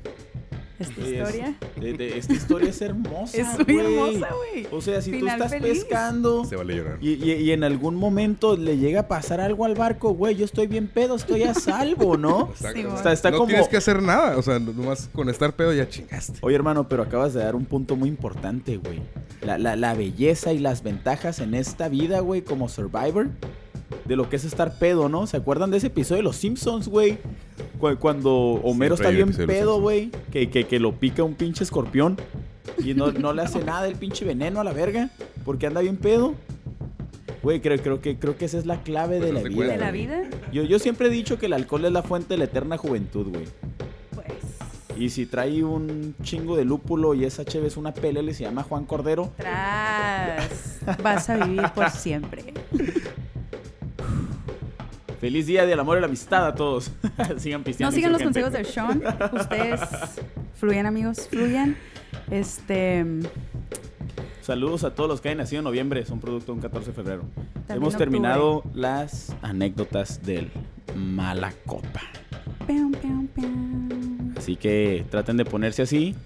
[0.81, 1.55] Esta Sí, es- historia.
[1.79, 3.37] de- de- esta historia es hermosa.
[3.41, 4.67] Es muy hermosa, güey.
[4.73, 5.85] O sea, si tú estás feliz.
[5.85, 6.99] pescando Se vale llorar.
[7.03, 10.45] y, y- y en algún momento le llega a pasar algo al barco, güey, yo
[10.47, 12.51] estoy bien pedo, estoy a salvo, ¿no?
[12.57, 12.67] Sí,
[12.97, 13.49] Está, está no como...
[13.49, 14.37] tienes que hacer nada.
[14.39, 16.39] O sea, nomás con estar pedo ya chingaste.
[16.41, 19.01] Oye, hermano, pero acabas de dar un punto muy importante, güey.
[19.43, 23.29] La, la- la belleza y las ventajas en esta vida, güey, como Survivor.
[24.05, 25.27] De lo que es estar pedo, ¿no?
[25.27, 27.19] ¿Se acuerdan de ese episodio de Los Simpsons, güey?
[27.79, 30.11] Cu- Cuando Homero Siempre está bien pedo, güey.
[30.33, 32.17] Que, que, que lo pica un pinche escorpión.
[32.85, 35.11] Y no, no le hace nada el pinche veneno a la verga.
[35.45, 36.35] Porque anda bien pedo.
[37.43, 39.57] Güey, creo, creo, que, creo que esa es la clave Pues de la vida.
[39.57, 39.75] cuenta.
[39.75, 40.23] ¿De la vida?
[40.53, 43.29] Yo, yo siempre he dicho que el alcohol es la fuente de la eterna juventud,
[43.29, 43.45] güey.
[44.15, 44.99] Pues.
[44.99, 48.43] Y si trae un chingo de lúpulo y esa cheve es una pelele y se
[48.45, 50.81] llama Juan Cordero, Tras.
[51.03, 52.53] Vas a vivir por siempre.
[55.21, 56.91] feliz día del amor y la amistad a todos.
[57.37, 57.91] sigan pisteando.
[57.91, 59.03] No sigan los consejos del Sean.
[59.33, 59.81] Ustedes
[60.55, 61.77] fluyan, amigos, fluyan.
[62.31, 63.05] Este.
[64.41, 66.93] Saludos a todos los que hayan nacido en noviembre, son producto de un 14 de
[66.95, 67.23] febrero.
[67.35, 67.99] También Hemos octubre.
[67.99, 70.51] terminado las anécdotas del
[70.97, 72.01] mala copa.
[72.67, 74.35] peum, peum, peum.
[74.37, 76.17] Así que traten de ponerse así,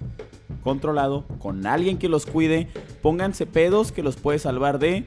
[0.63, 2.69] controlado, con alguien que los cuide.
[3.03, 5.05] Pónganse pedos que los puede salvar de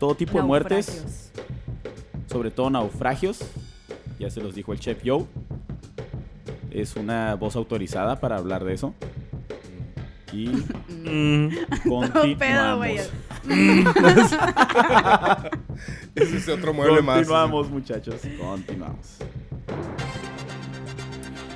[0.00, 1.25] todo tipo de muertes.
[2.36, 3.38] Sobre todo naufragios.
[4.18, 5.24] Ya se los dijo el chef Joe.
[6.70, 8.92] Es una voz autorizada para hablar de eso.
[10.34, 10.50] Y
[11.86, 12.10] güey.
[12.12, 12.88] continuamos.
[16.14, 17.16] Ese es otro mueble más.
[17.20, 18.20] Continuamos, muchachos.
[18.38, 19.16] Continuamos.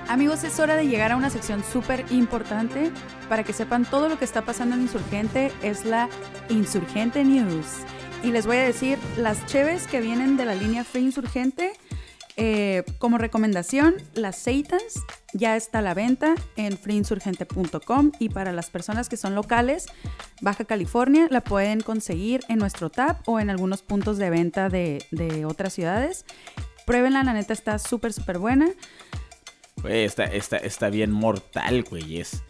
[0.08, 2.90] Amigos, es hora de llegar a una sección súper importante
[3.28, 5.52] para que sepan todo lo que está pasando en Insurgente.
[5.62, 6.08] Es la
[6.48, 7.66] Insurgente News.
[8.22, 11.72] Y les voy a decir las cheves que vienen de la línea Free Insurgente.
[12.36, 15.00] Eh, como recomendación, las Seitans
[15.32, 19.86] ya está a la venta en freeinsurgente.com y para las personas que son locales,
[20.40, 25.04] Baja California, la pueden conseguir en nuestro tab o en algunos puntos de venta de,
[25.10, 26.24] de otras ciudades.
[26.86, 28.68] Pruébenla, la neta está súper, súper buena.
[29.82, 32.20] Güey, está, está, está bien mortal, güey.
[32.20, 32.42] Es,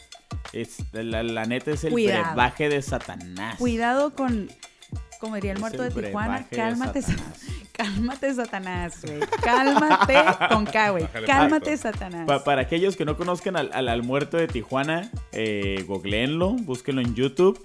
[0.52, 2.24] es, la, la neta es el Cuidado.
[2.26, 3.56] brebaje de Satanás.
[3.58, 4.48] Cuidado con,
[5.20, 7.40] como diría el muerto de Tijuana, cálmate, sa- Satanás.
[7.72, 9.20] cálmate Satanás, güey.
[9.42, 10.14] Cálmate
[10.52, 11.06] con K, güey.
[11.26, 11.76] Cálmate.
[11.76, 12.26] Satanás.
[12.26, 17.00] Pa- para aquellos que no conozcan al, al, al muerto de Tijuana, eh, googleenlo, búsquenlo
[17.00, 17.64] en YouTube.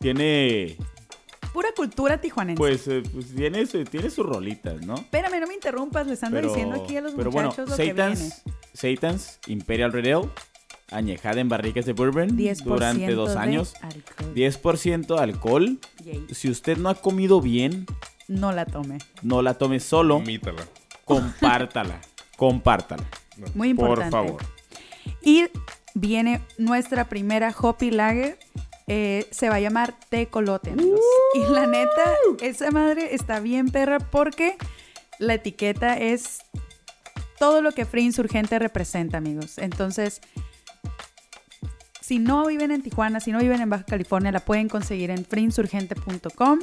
[0.00, 0.76] Tiene,
[1.52, 2.58] Pura cultura tijuanense.
[2.58, 4.96] pues, eh, pues tiene, su- tiene sus rolitas, ¿no?
[4.96, 7.76] Espérame, no me interrumpas, les ando Pero, diciendo aquí a los pero bueno, muchachos lo
[7.76, 8.96] que Satan's, viene.
[8.98, 10.28] Satan's Imperial Red Ale,
[10.90, 13.74] añejada en barricas de bourbon 10% durante dos de años.
[13.82, 14.34] alcohol.
[14.34, 15.78] 10% alcohol.
[16.04, 16.26] Yay.
[16.30, 17.86] Si usted no ha comido bien,
[18.28, 18.98] No la tome.
[19.22, 20.62] no la tome solo, Omítala.
[21.04, 22.00] compártala.
[22.36, 23.04] compártala.
[23.54, 24.10] Muy Por importante.
[24.10, 24.42] favor.
[25.22, 25.46] Y
[25.94, 28.38] viene nuestra primera Hoppy Lager.
[28.86, 31.00] eh, se va a llamar Tecolote, amigos.
[31.34, 34.56] Y la neta, esa madre está bien perra porque
[35.18, 36.40] la etiqueta es
[37.38, 39.56] todo lo que Free Insurgente representa, amigos.
[39.58, 40.20] Entonces,
[42.04, 45.24] si no viven en Tijuana, si no viven en Baja California, la pueden conseguir en
[45.24, 46.58] freeinsurgente.com.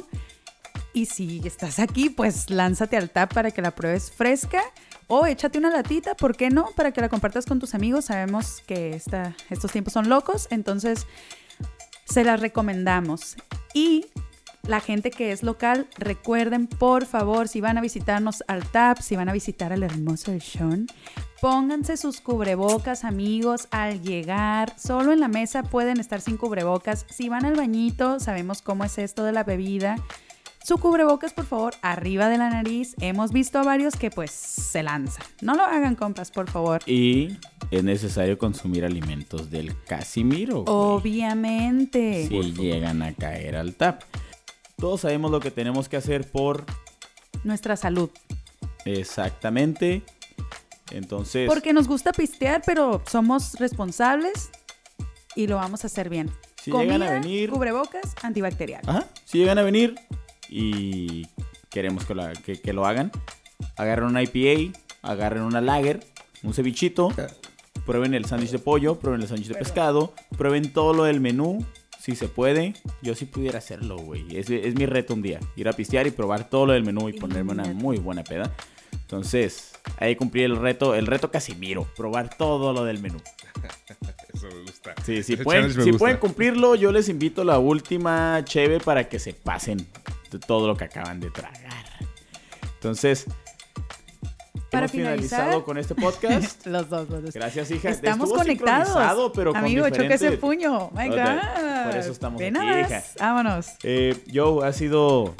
[0.94, 4.62] Y si estás aquí, pues lánzate al tap para que la pruebes fresca.
[5.08, 6.66] O échate una latita, ¿por qué no?
[6.76, 8.04] Para que la compartas con tus amigos.
[8.04, 11.08] Sabemos que estos tiempos son locos, entonces
[12.04, 13.34] se las recomendamos.
[13.74, 14.06] Y
[14.62, 19.16] la gente que es local, recuerden por favor, si van a visitarnos al TAP, si
[19.16, 20.86] van a visitar al hermoso El Sean,
[21.42, 24.78] pónganse sus cubrebocas, amigos, al llegar.
[24.78, 27.04] Solo en la mesa pueden estar sin cubrebocas.
[27.10, 29.96] Si van al bañito, sabemos cómo es esto de la bebida.
[30.64, 32.94] Su cubrebocas, por favor, arriba de la nariz.
[33.00, 35.26] Hemos visto a varios que pues se lanzan.
[35.40, 36.80] No lo hagan, compas, por favor.
[36.86, 37.36] Y
[37.72, 40.62] es necesario consumir alimentos del Casimiro.
[40.62, 40.66] güey.
[40.68, 42.28] Obviamente.
[42.28, 44.02] si llegan a caer al tap.
[44.76, 46.64] Todos sabemos lo que tenemos que hacer por
[47.42, 48.10] Nuestra salud.
[48.84, 50.04] exactamente.
[50.92, 54.50] Entonces, Porque nos gusta pistear, pero somos responsables
[55.34, 56.30] y lo vamos a hacer bien.
[56.62, 58.82] Si llegan a Comida, venir- cubrebocas, antibacterial.
[58.86, 59.94] ajá, si llegan a venir
[60.48, 61.26] y
[61.70, 63.10] queremos que lo, que- que lo hagan,
[63.76, 66.00] agarren una IPA, agarren una lager,
[66.42, 67.12] un cevichito,
[67.86, 71.64] prueben el sándwich de pollo, prueben el sándwich de pescado, prueben todo lo del menú,
[71.98, 72.74] si se puede.
[73.00, 74.36] Yo sí pudiera hacerlo, güey.
[74.36, 77.08] Es, es mi reto un día, ir a pistear y probar todo lo del menú
[77.08, 78.52] y ponerme una muy buena peda.
[79.12, 83.18] Entonces, ahí cumplí el reto, el reto Casimiro, probar todo lo del menú.
[84.34, 84.94] Eso me gusta.
[85.04, 85.98] Sí, si, pueden, challenge me si gusta.
[86.02, 89.86] pueden cumplirlo, yo les invito a la última cheve para que se pasen
[90.30, 91.60] de todo lo que acaban de tragar.
[92.76, 93.26] Entonces,
[94.70, 96.64] Para hemos finalizado con este podcast.
[96.66, 97.34] Los dos, los dos.
[97.34, 97.90] Gracias, hija.
[97.90, 98.88] Estamos Estuvo conectados.
[99.34, 100.90] con Amigo, choque diferente- ese puño.
[100.94, 101.18] My God.
[101.84, 103.04] por eso estamos Ve aquí, hija.
[103.20, 103.66] Vámonos.
[103.82, 105.34] Eh, Joe, ha sido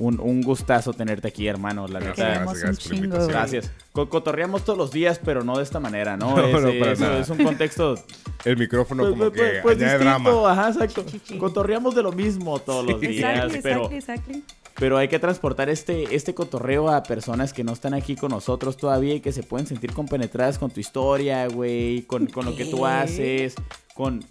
[0.00, 1.86] un, un gustazo tenerte aquí, hermano.
[1.86, 2.40] La Gracias, neta.
[2.42, 3.04] Gracias, gracias por la chingo.
[3.04, 3.30] invitación.
[3.30, 3.70] Gracias.
[3.92, 6.34] Co- Cotorreamos todos los días, pero no de esta manera, ¿no?
[6.36, 7.18] No, es, no, para es- nada.
[7.20, 7.94] es un contexto
[8.44, 10.52] El micrófono Pues, como pues, que pues, añade distinto, drama.
[10.52, 11.04] ajá, exacto.
[11.38, 14.44] Cotorreamos de lo mismo todos los días, Exactly, pero, exactly,
[14.78, 18.78] pero hay que transportar este, este cotorreo a personas que no están aquí con nosotros
[18.78, 22.64] todavía y que se pueden sentir compenetradas con tu historia, güey, con, con lo que
[22.64, 23.54] tú haces,
[23.94, 24.24] con...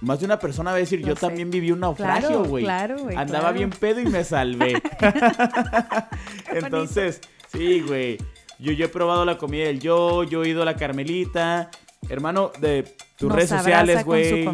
[0.00, 1.20] Más de una persona va a decir, yo sé.
[1.20, 2.64] también viví un naufragio, Claro, güey.
[2.64, 3.54] claro, güey, Andaba claro.
[3.58, 4.80] bien pedo y me salvé.
[6.52, 7.20] Entonces,
[7.52, 8.18] sí, güey.
[8.58, 11.70] Yo, yo he probado la comida del yo, yo he ido a la Carmelita.
[12.08, 14.44] Hermano, de tus Nos redes sociales, güey.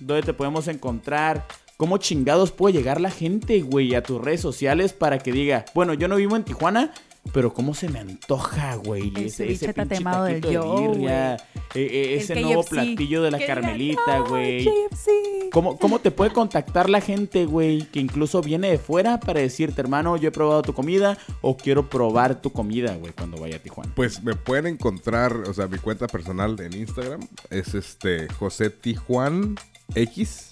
[0.00, 1.46] ¿Dónde te podemos encontrar?
[1.76, 5.94] ¿Cómo chingados puede llegar la gente, güey, a tus redes sociales para que diga, bueno,
[5.94, 6.92] yo no vivo en Tijuana,
[7.32, 11.34] pero cómo se me antoja, güey, El ese, ese pinche tatemado del de yo, birria,
[11.36, 11.38] eh,
[11.74, 14.64] eh, El ese nuevo platillo de la Carmelita, "No, güey.
[14.64, 15.10] KFC".
[15.52, 19.80] ¿Cómo, ¿Cómo te puede contactar la gente, güey, que incluso viene de fuera para decirte,
[19.80, 23.58] hermano, yo he probado tu comida o quiero probar tu comida, güey, cuando vaya a
[23.60, 23.92] Tijuana?
[23.94, 29.56] Pues me pueden encontrar, o sea, mi cuenta personal en Instagram es este José Tijuan
[29.94, 30.48] X.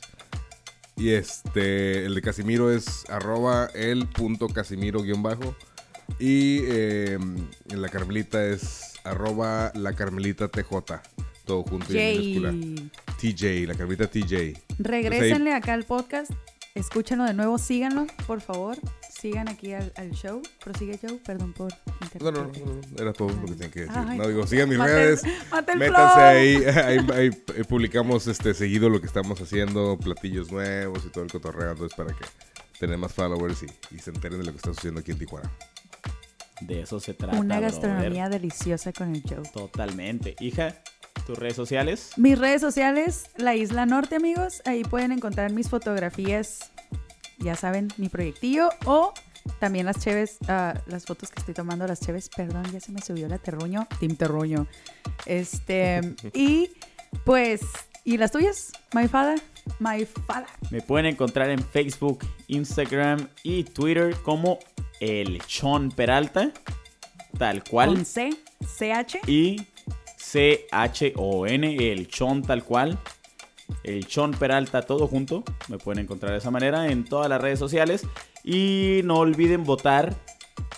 [0.97, 5.57] Y este, el de Casimiro es arroba el punto Casimiro guion bajo.
[6.19, 10.71] Y eh, en la Carmelita es arroba la Carmelita TJ.
[11.45, 12.91] Todo junto y en minúscula.
[13.21, 14.55] TJ, la Carmelita TJ.
[14.79, 16.31] Regrésenle acá al podcast.
[16.75, 17.59] Escúchenlo de nuevo.
[17.59, 18.79] Síganlo, por favor.
[19.11, 20.41] Sigan aquí al, al show.
[20.63, 21.19] Prosigue Joe.
[21.19, 21.73] Perdón por
[22.21, 23.97] No, no, no, no, era todo lo que tenía que decir.
[23.97, 25.23] Ay, no, digo, sigan mis mate redes.
[25.51, 31.05] mate Métanse ahí, ahí, ahí, eh, publicamos este seguido lo que estamos haciendo, platillos nuevos
[31.05, 32.25] y todo el cotorreo, entonces para que
[32.79, 35.51] tener más followers y, y se enteren de lo que está sucediendo aquí en Tijuana.
[36.61, 37.39] De eso se trata.
[37.39, 37.73] Una brother.
[37.73, 39.49] gastronomía deliciosa con el Joe.
[39.53, 40.37] Totalmente.
[40.41, 40.75] Hija,
[41.27, 42.13] tus redes sociales.
[42.17, 44.63] Mis redes sociales, La Isla Norte, amigos.
[44.65, 46.71] Ahí pueden encontrar mis fotografías.
[47.39, 48.71] Ya saben, mi proyectillo.
[48.85, 49.15] O
[49.59, 52.29] también las cheves, ah, las fotos que estoy tomando, las cheves.
[52.29, 53.87] Perdón, ya se me subió la terruño.
[53.99, 54.67] Team Terruño.
[55.27, 56.01] Este.
[56.35, 56.71] y
[57.25, 57.63] pues.
[58.03, 58.73] ¿Y las tuyas?
[58.95, 59.35] My Fada.
[59.79, 60.47] My Fada.
[60.71, 64.59] Me pueden encontrar en Facebook, Instagram y Twitter como
[65.01, 66.53] El Chon Peralta,
[67.39, 67.95] tal cual.
[67.95, 68.31] Con C.
[68.65, 69.19] CH.
[69.27, 69.67] Y
[70.17, 72.99] C-H-O-N, El Chon tal cual.
[73.83, 75.43] El Chon Peralta, todo junto.
[75.69, 78.07] Me pueden encontrar de esa manera en todas las redes sociales.
[78.45, 80.15] Y no olviden votar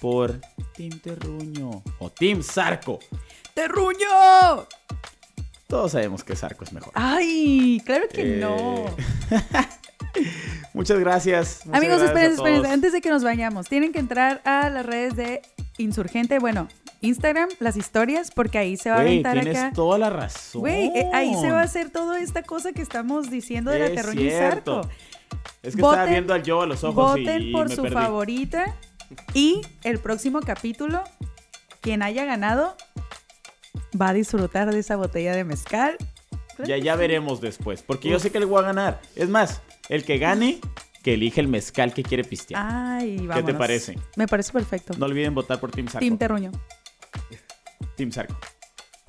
[0.00, 0.40] por
[0.74, 2.98] Team Terruño o Team Zarco.
[3.54, 4.66] ¡Terruño!
[5.68, 6.92] Todos sabemos que Sarco es mejor.
[6.94, 7.80] ¡Ay!
[7.84, 8.84] Claro que Eh, no.
[10.82, 11.60] Muchas gracias.
[11.64, 12.72] muchas Amigos, gracias esperen, esperen.
[12.72, 15.42] Antes de que nos vayamos, tienen que entrar a las redes de
[15.78, 16.40] Insurgente.
[16.40, 16.66] Bueno,
[17.02, 19.72] Instagram, las historias, porque ahí se va a aventar tienes acá.
[19.72, 20.62] toda la razón.
[20.62, 23.86] Güey, eh, ahí se va a hacer toda esta cosa que estamos diciendo de la
[23.86, 24.82] Es cierto.
[24.82, 24.90] Sarco.
[25.62, 27.94] Es que estaba viendo al yo a los ojos Voten y por me su perdí.
[27.94, 28.76] favorita.
[29.34, 31.04] Y el próximo capítulo,
[31.80, 32.76] quien haya ganado
[34.00, 35.96] va a disfrutar de esa botella de mezcal.
[36.64, 37.82] Ya, ya veremos después.
[37.82, 39.00] Porque yo sé que le voy a ganar.
[39.14, 39.62] Es más,
[39.94, 40.58] el que gane,
[41.02, 42.64] que elige el mezcal que quiere pistear.
[42.66, 43.54] Ay, te vámonos.
[43.56, 43.98] parece?
[44.16, 44.94] Me parece perfecto.
[44.96, 46.00] No olviden votar por Team Sarco.
[46.00, 46.50] Team Terruño.
[47.96, 48.36] Team Sarco.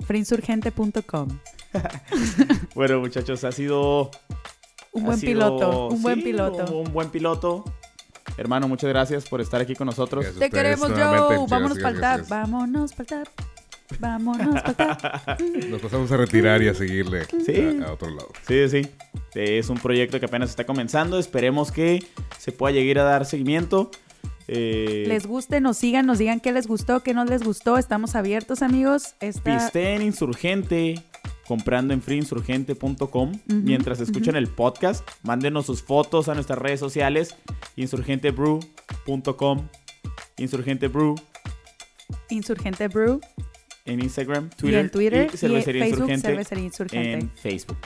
[0.06, 1.28] Frinsurgente.com.
[2.74, 4.10] Bueno, muchachos, ha sido.
[4.92, 6.78] Un ha buen sido- piloto, un buen piloto.
[6.78, 7.64] Un, buen piloto.
[8.36, 10.24] Hermano, muchas gracias por estar aquí con nosotros.
[10.24, 10.40] Gracias.
[10.40, 11.46] Te queremos, Joe.
[11.48, 12.28] Vámonos para el tap.
[12.28, 13.46] Vámonos para el tap.
[13.98, 15.36] Vámonos para.
[15.68, 17.80] Nos pasamos a retirar y a seguirle Sí.
[17.82, 18.30] a, a otro lado.
[18.46, 18.82] Sí, sí.
[19.34, 21.18] Es un proyecto que apenas está comenzando.
[21.18, 22.04] Esperemos que
[22.38, 23.90] se pueda llegar a dar seguimiento.
[24.48, 27.78] Eh, Les guste, nos sigan, nos digan qué les gustó, qué no les gustó.
[27.78, 29.14] Estamos abiertos, amigos.
[29.20, 29.42] Esta...
[29.42, 31.02] Pisteen Insurgente
[31.46, 33.32] comprando en freeinsurgente.com.
[33.46, 37.36] Mientras escuchan el podcast, mándenos sus fotos a nuestras redes sociales:
[37.76, 39.68] insurgentebrew.com,
[40.38, 41.14] insurgentebrew
[42.30, 43.20] Insurgente Brew.
[43.84, 45.30] En Instagram, y Twitter, en Twitter.
[45.32, 47.12] y Cervecería Facebook, Insurgente Cervecería Insurgente.
[47.12, 47.78] en Facebook.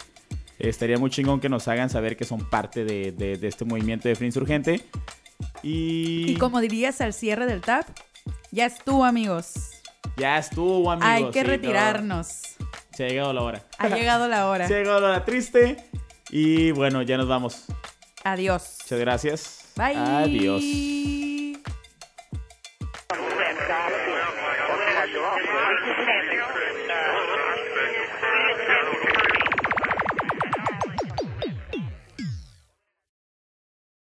[0.59, 4.09] Estaría muy chingón que nos hagan saber que son parte de, de- de este movimiento
[4.09, 4.85] de Free Insurgente.
[5.63, 7.87] Y, Y como dirías al cierre del tap,
[8.51, 9.55] ya estuvo, amigos.
[10.17, 11.09] ya estuvo, amigos.
[11.11, 11.51] Hay que sí, no.
[11.51, 12.29] retirarnos.
[12.97, 13.65] Se ha llegado la hora.
[13.79, 14.67] Ha llegado la hora.
[14.69, 15.77] Se ha llegado la hora triste.
[16.31, 17.65] Y bueno, ya nos vamos.
[18.25, 18.79] Adiós.
[18.83, 19.65] Muchas gracias.
[19.77, 19.95] Bye.
[19.97, 20.63] Adiós.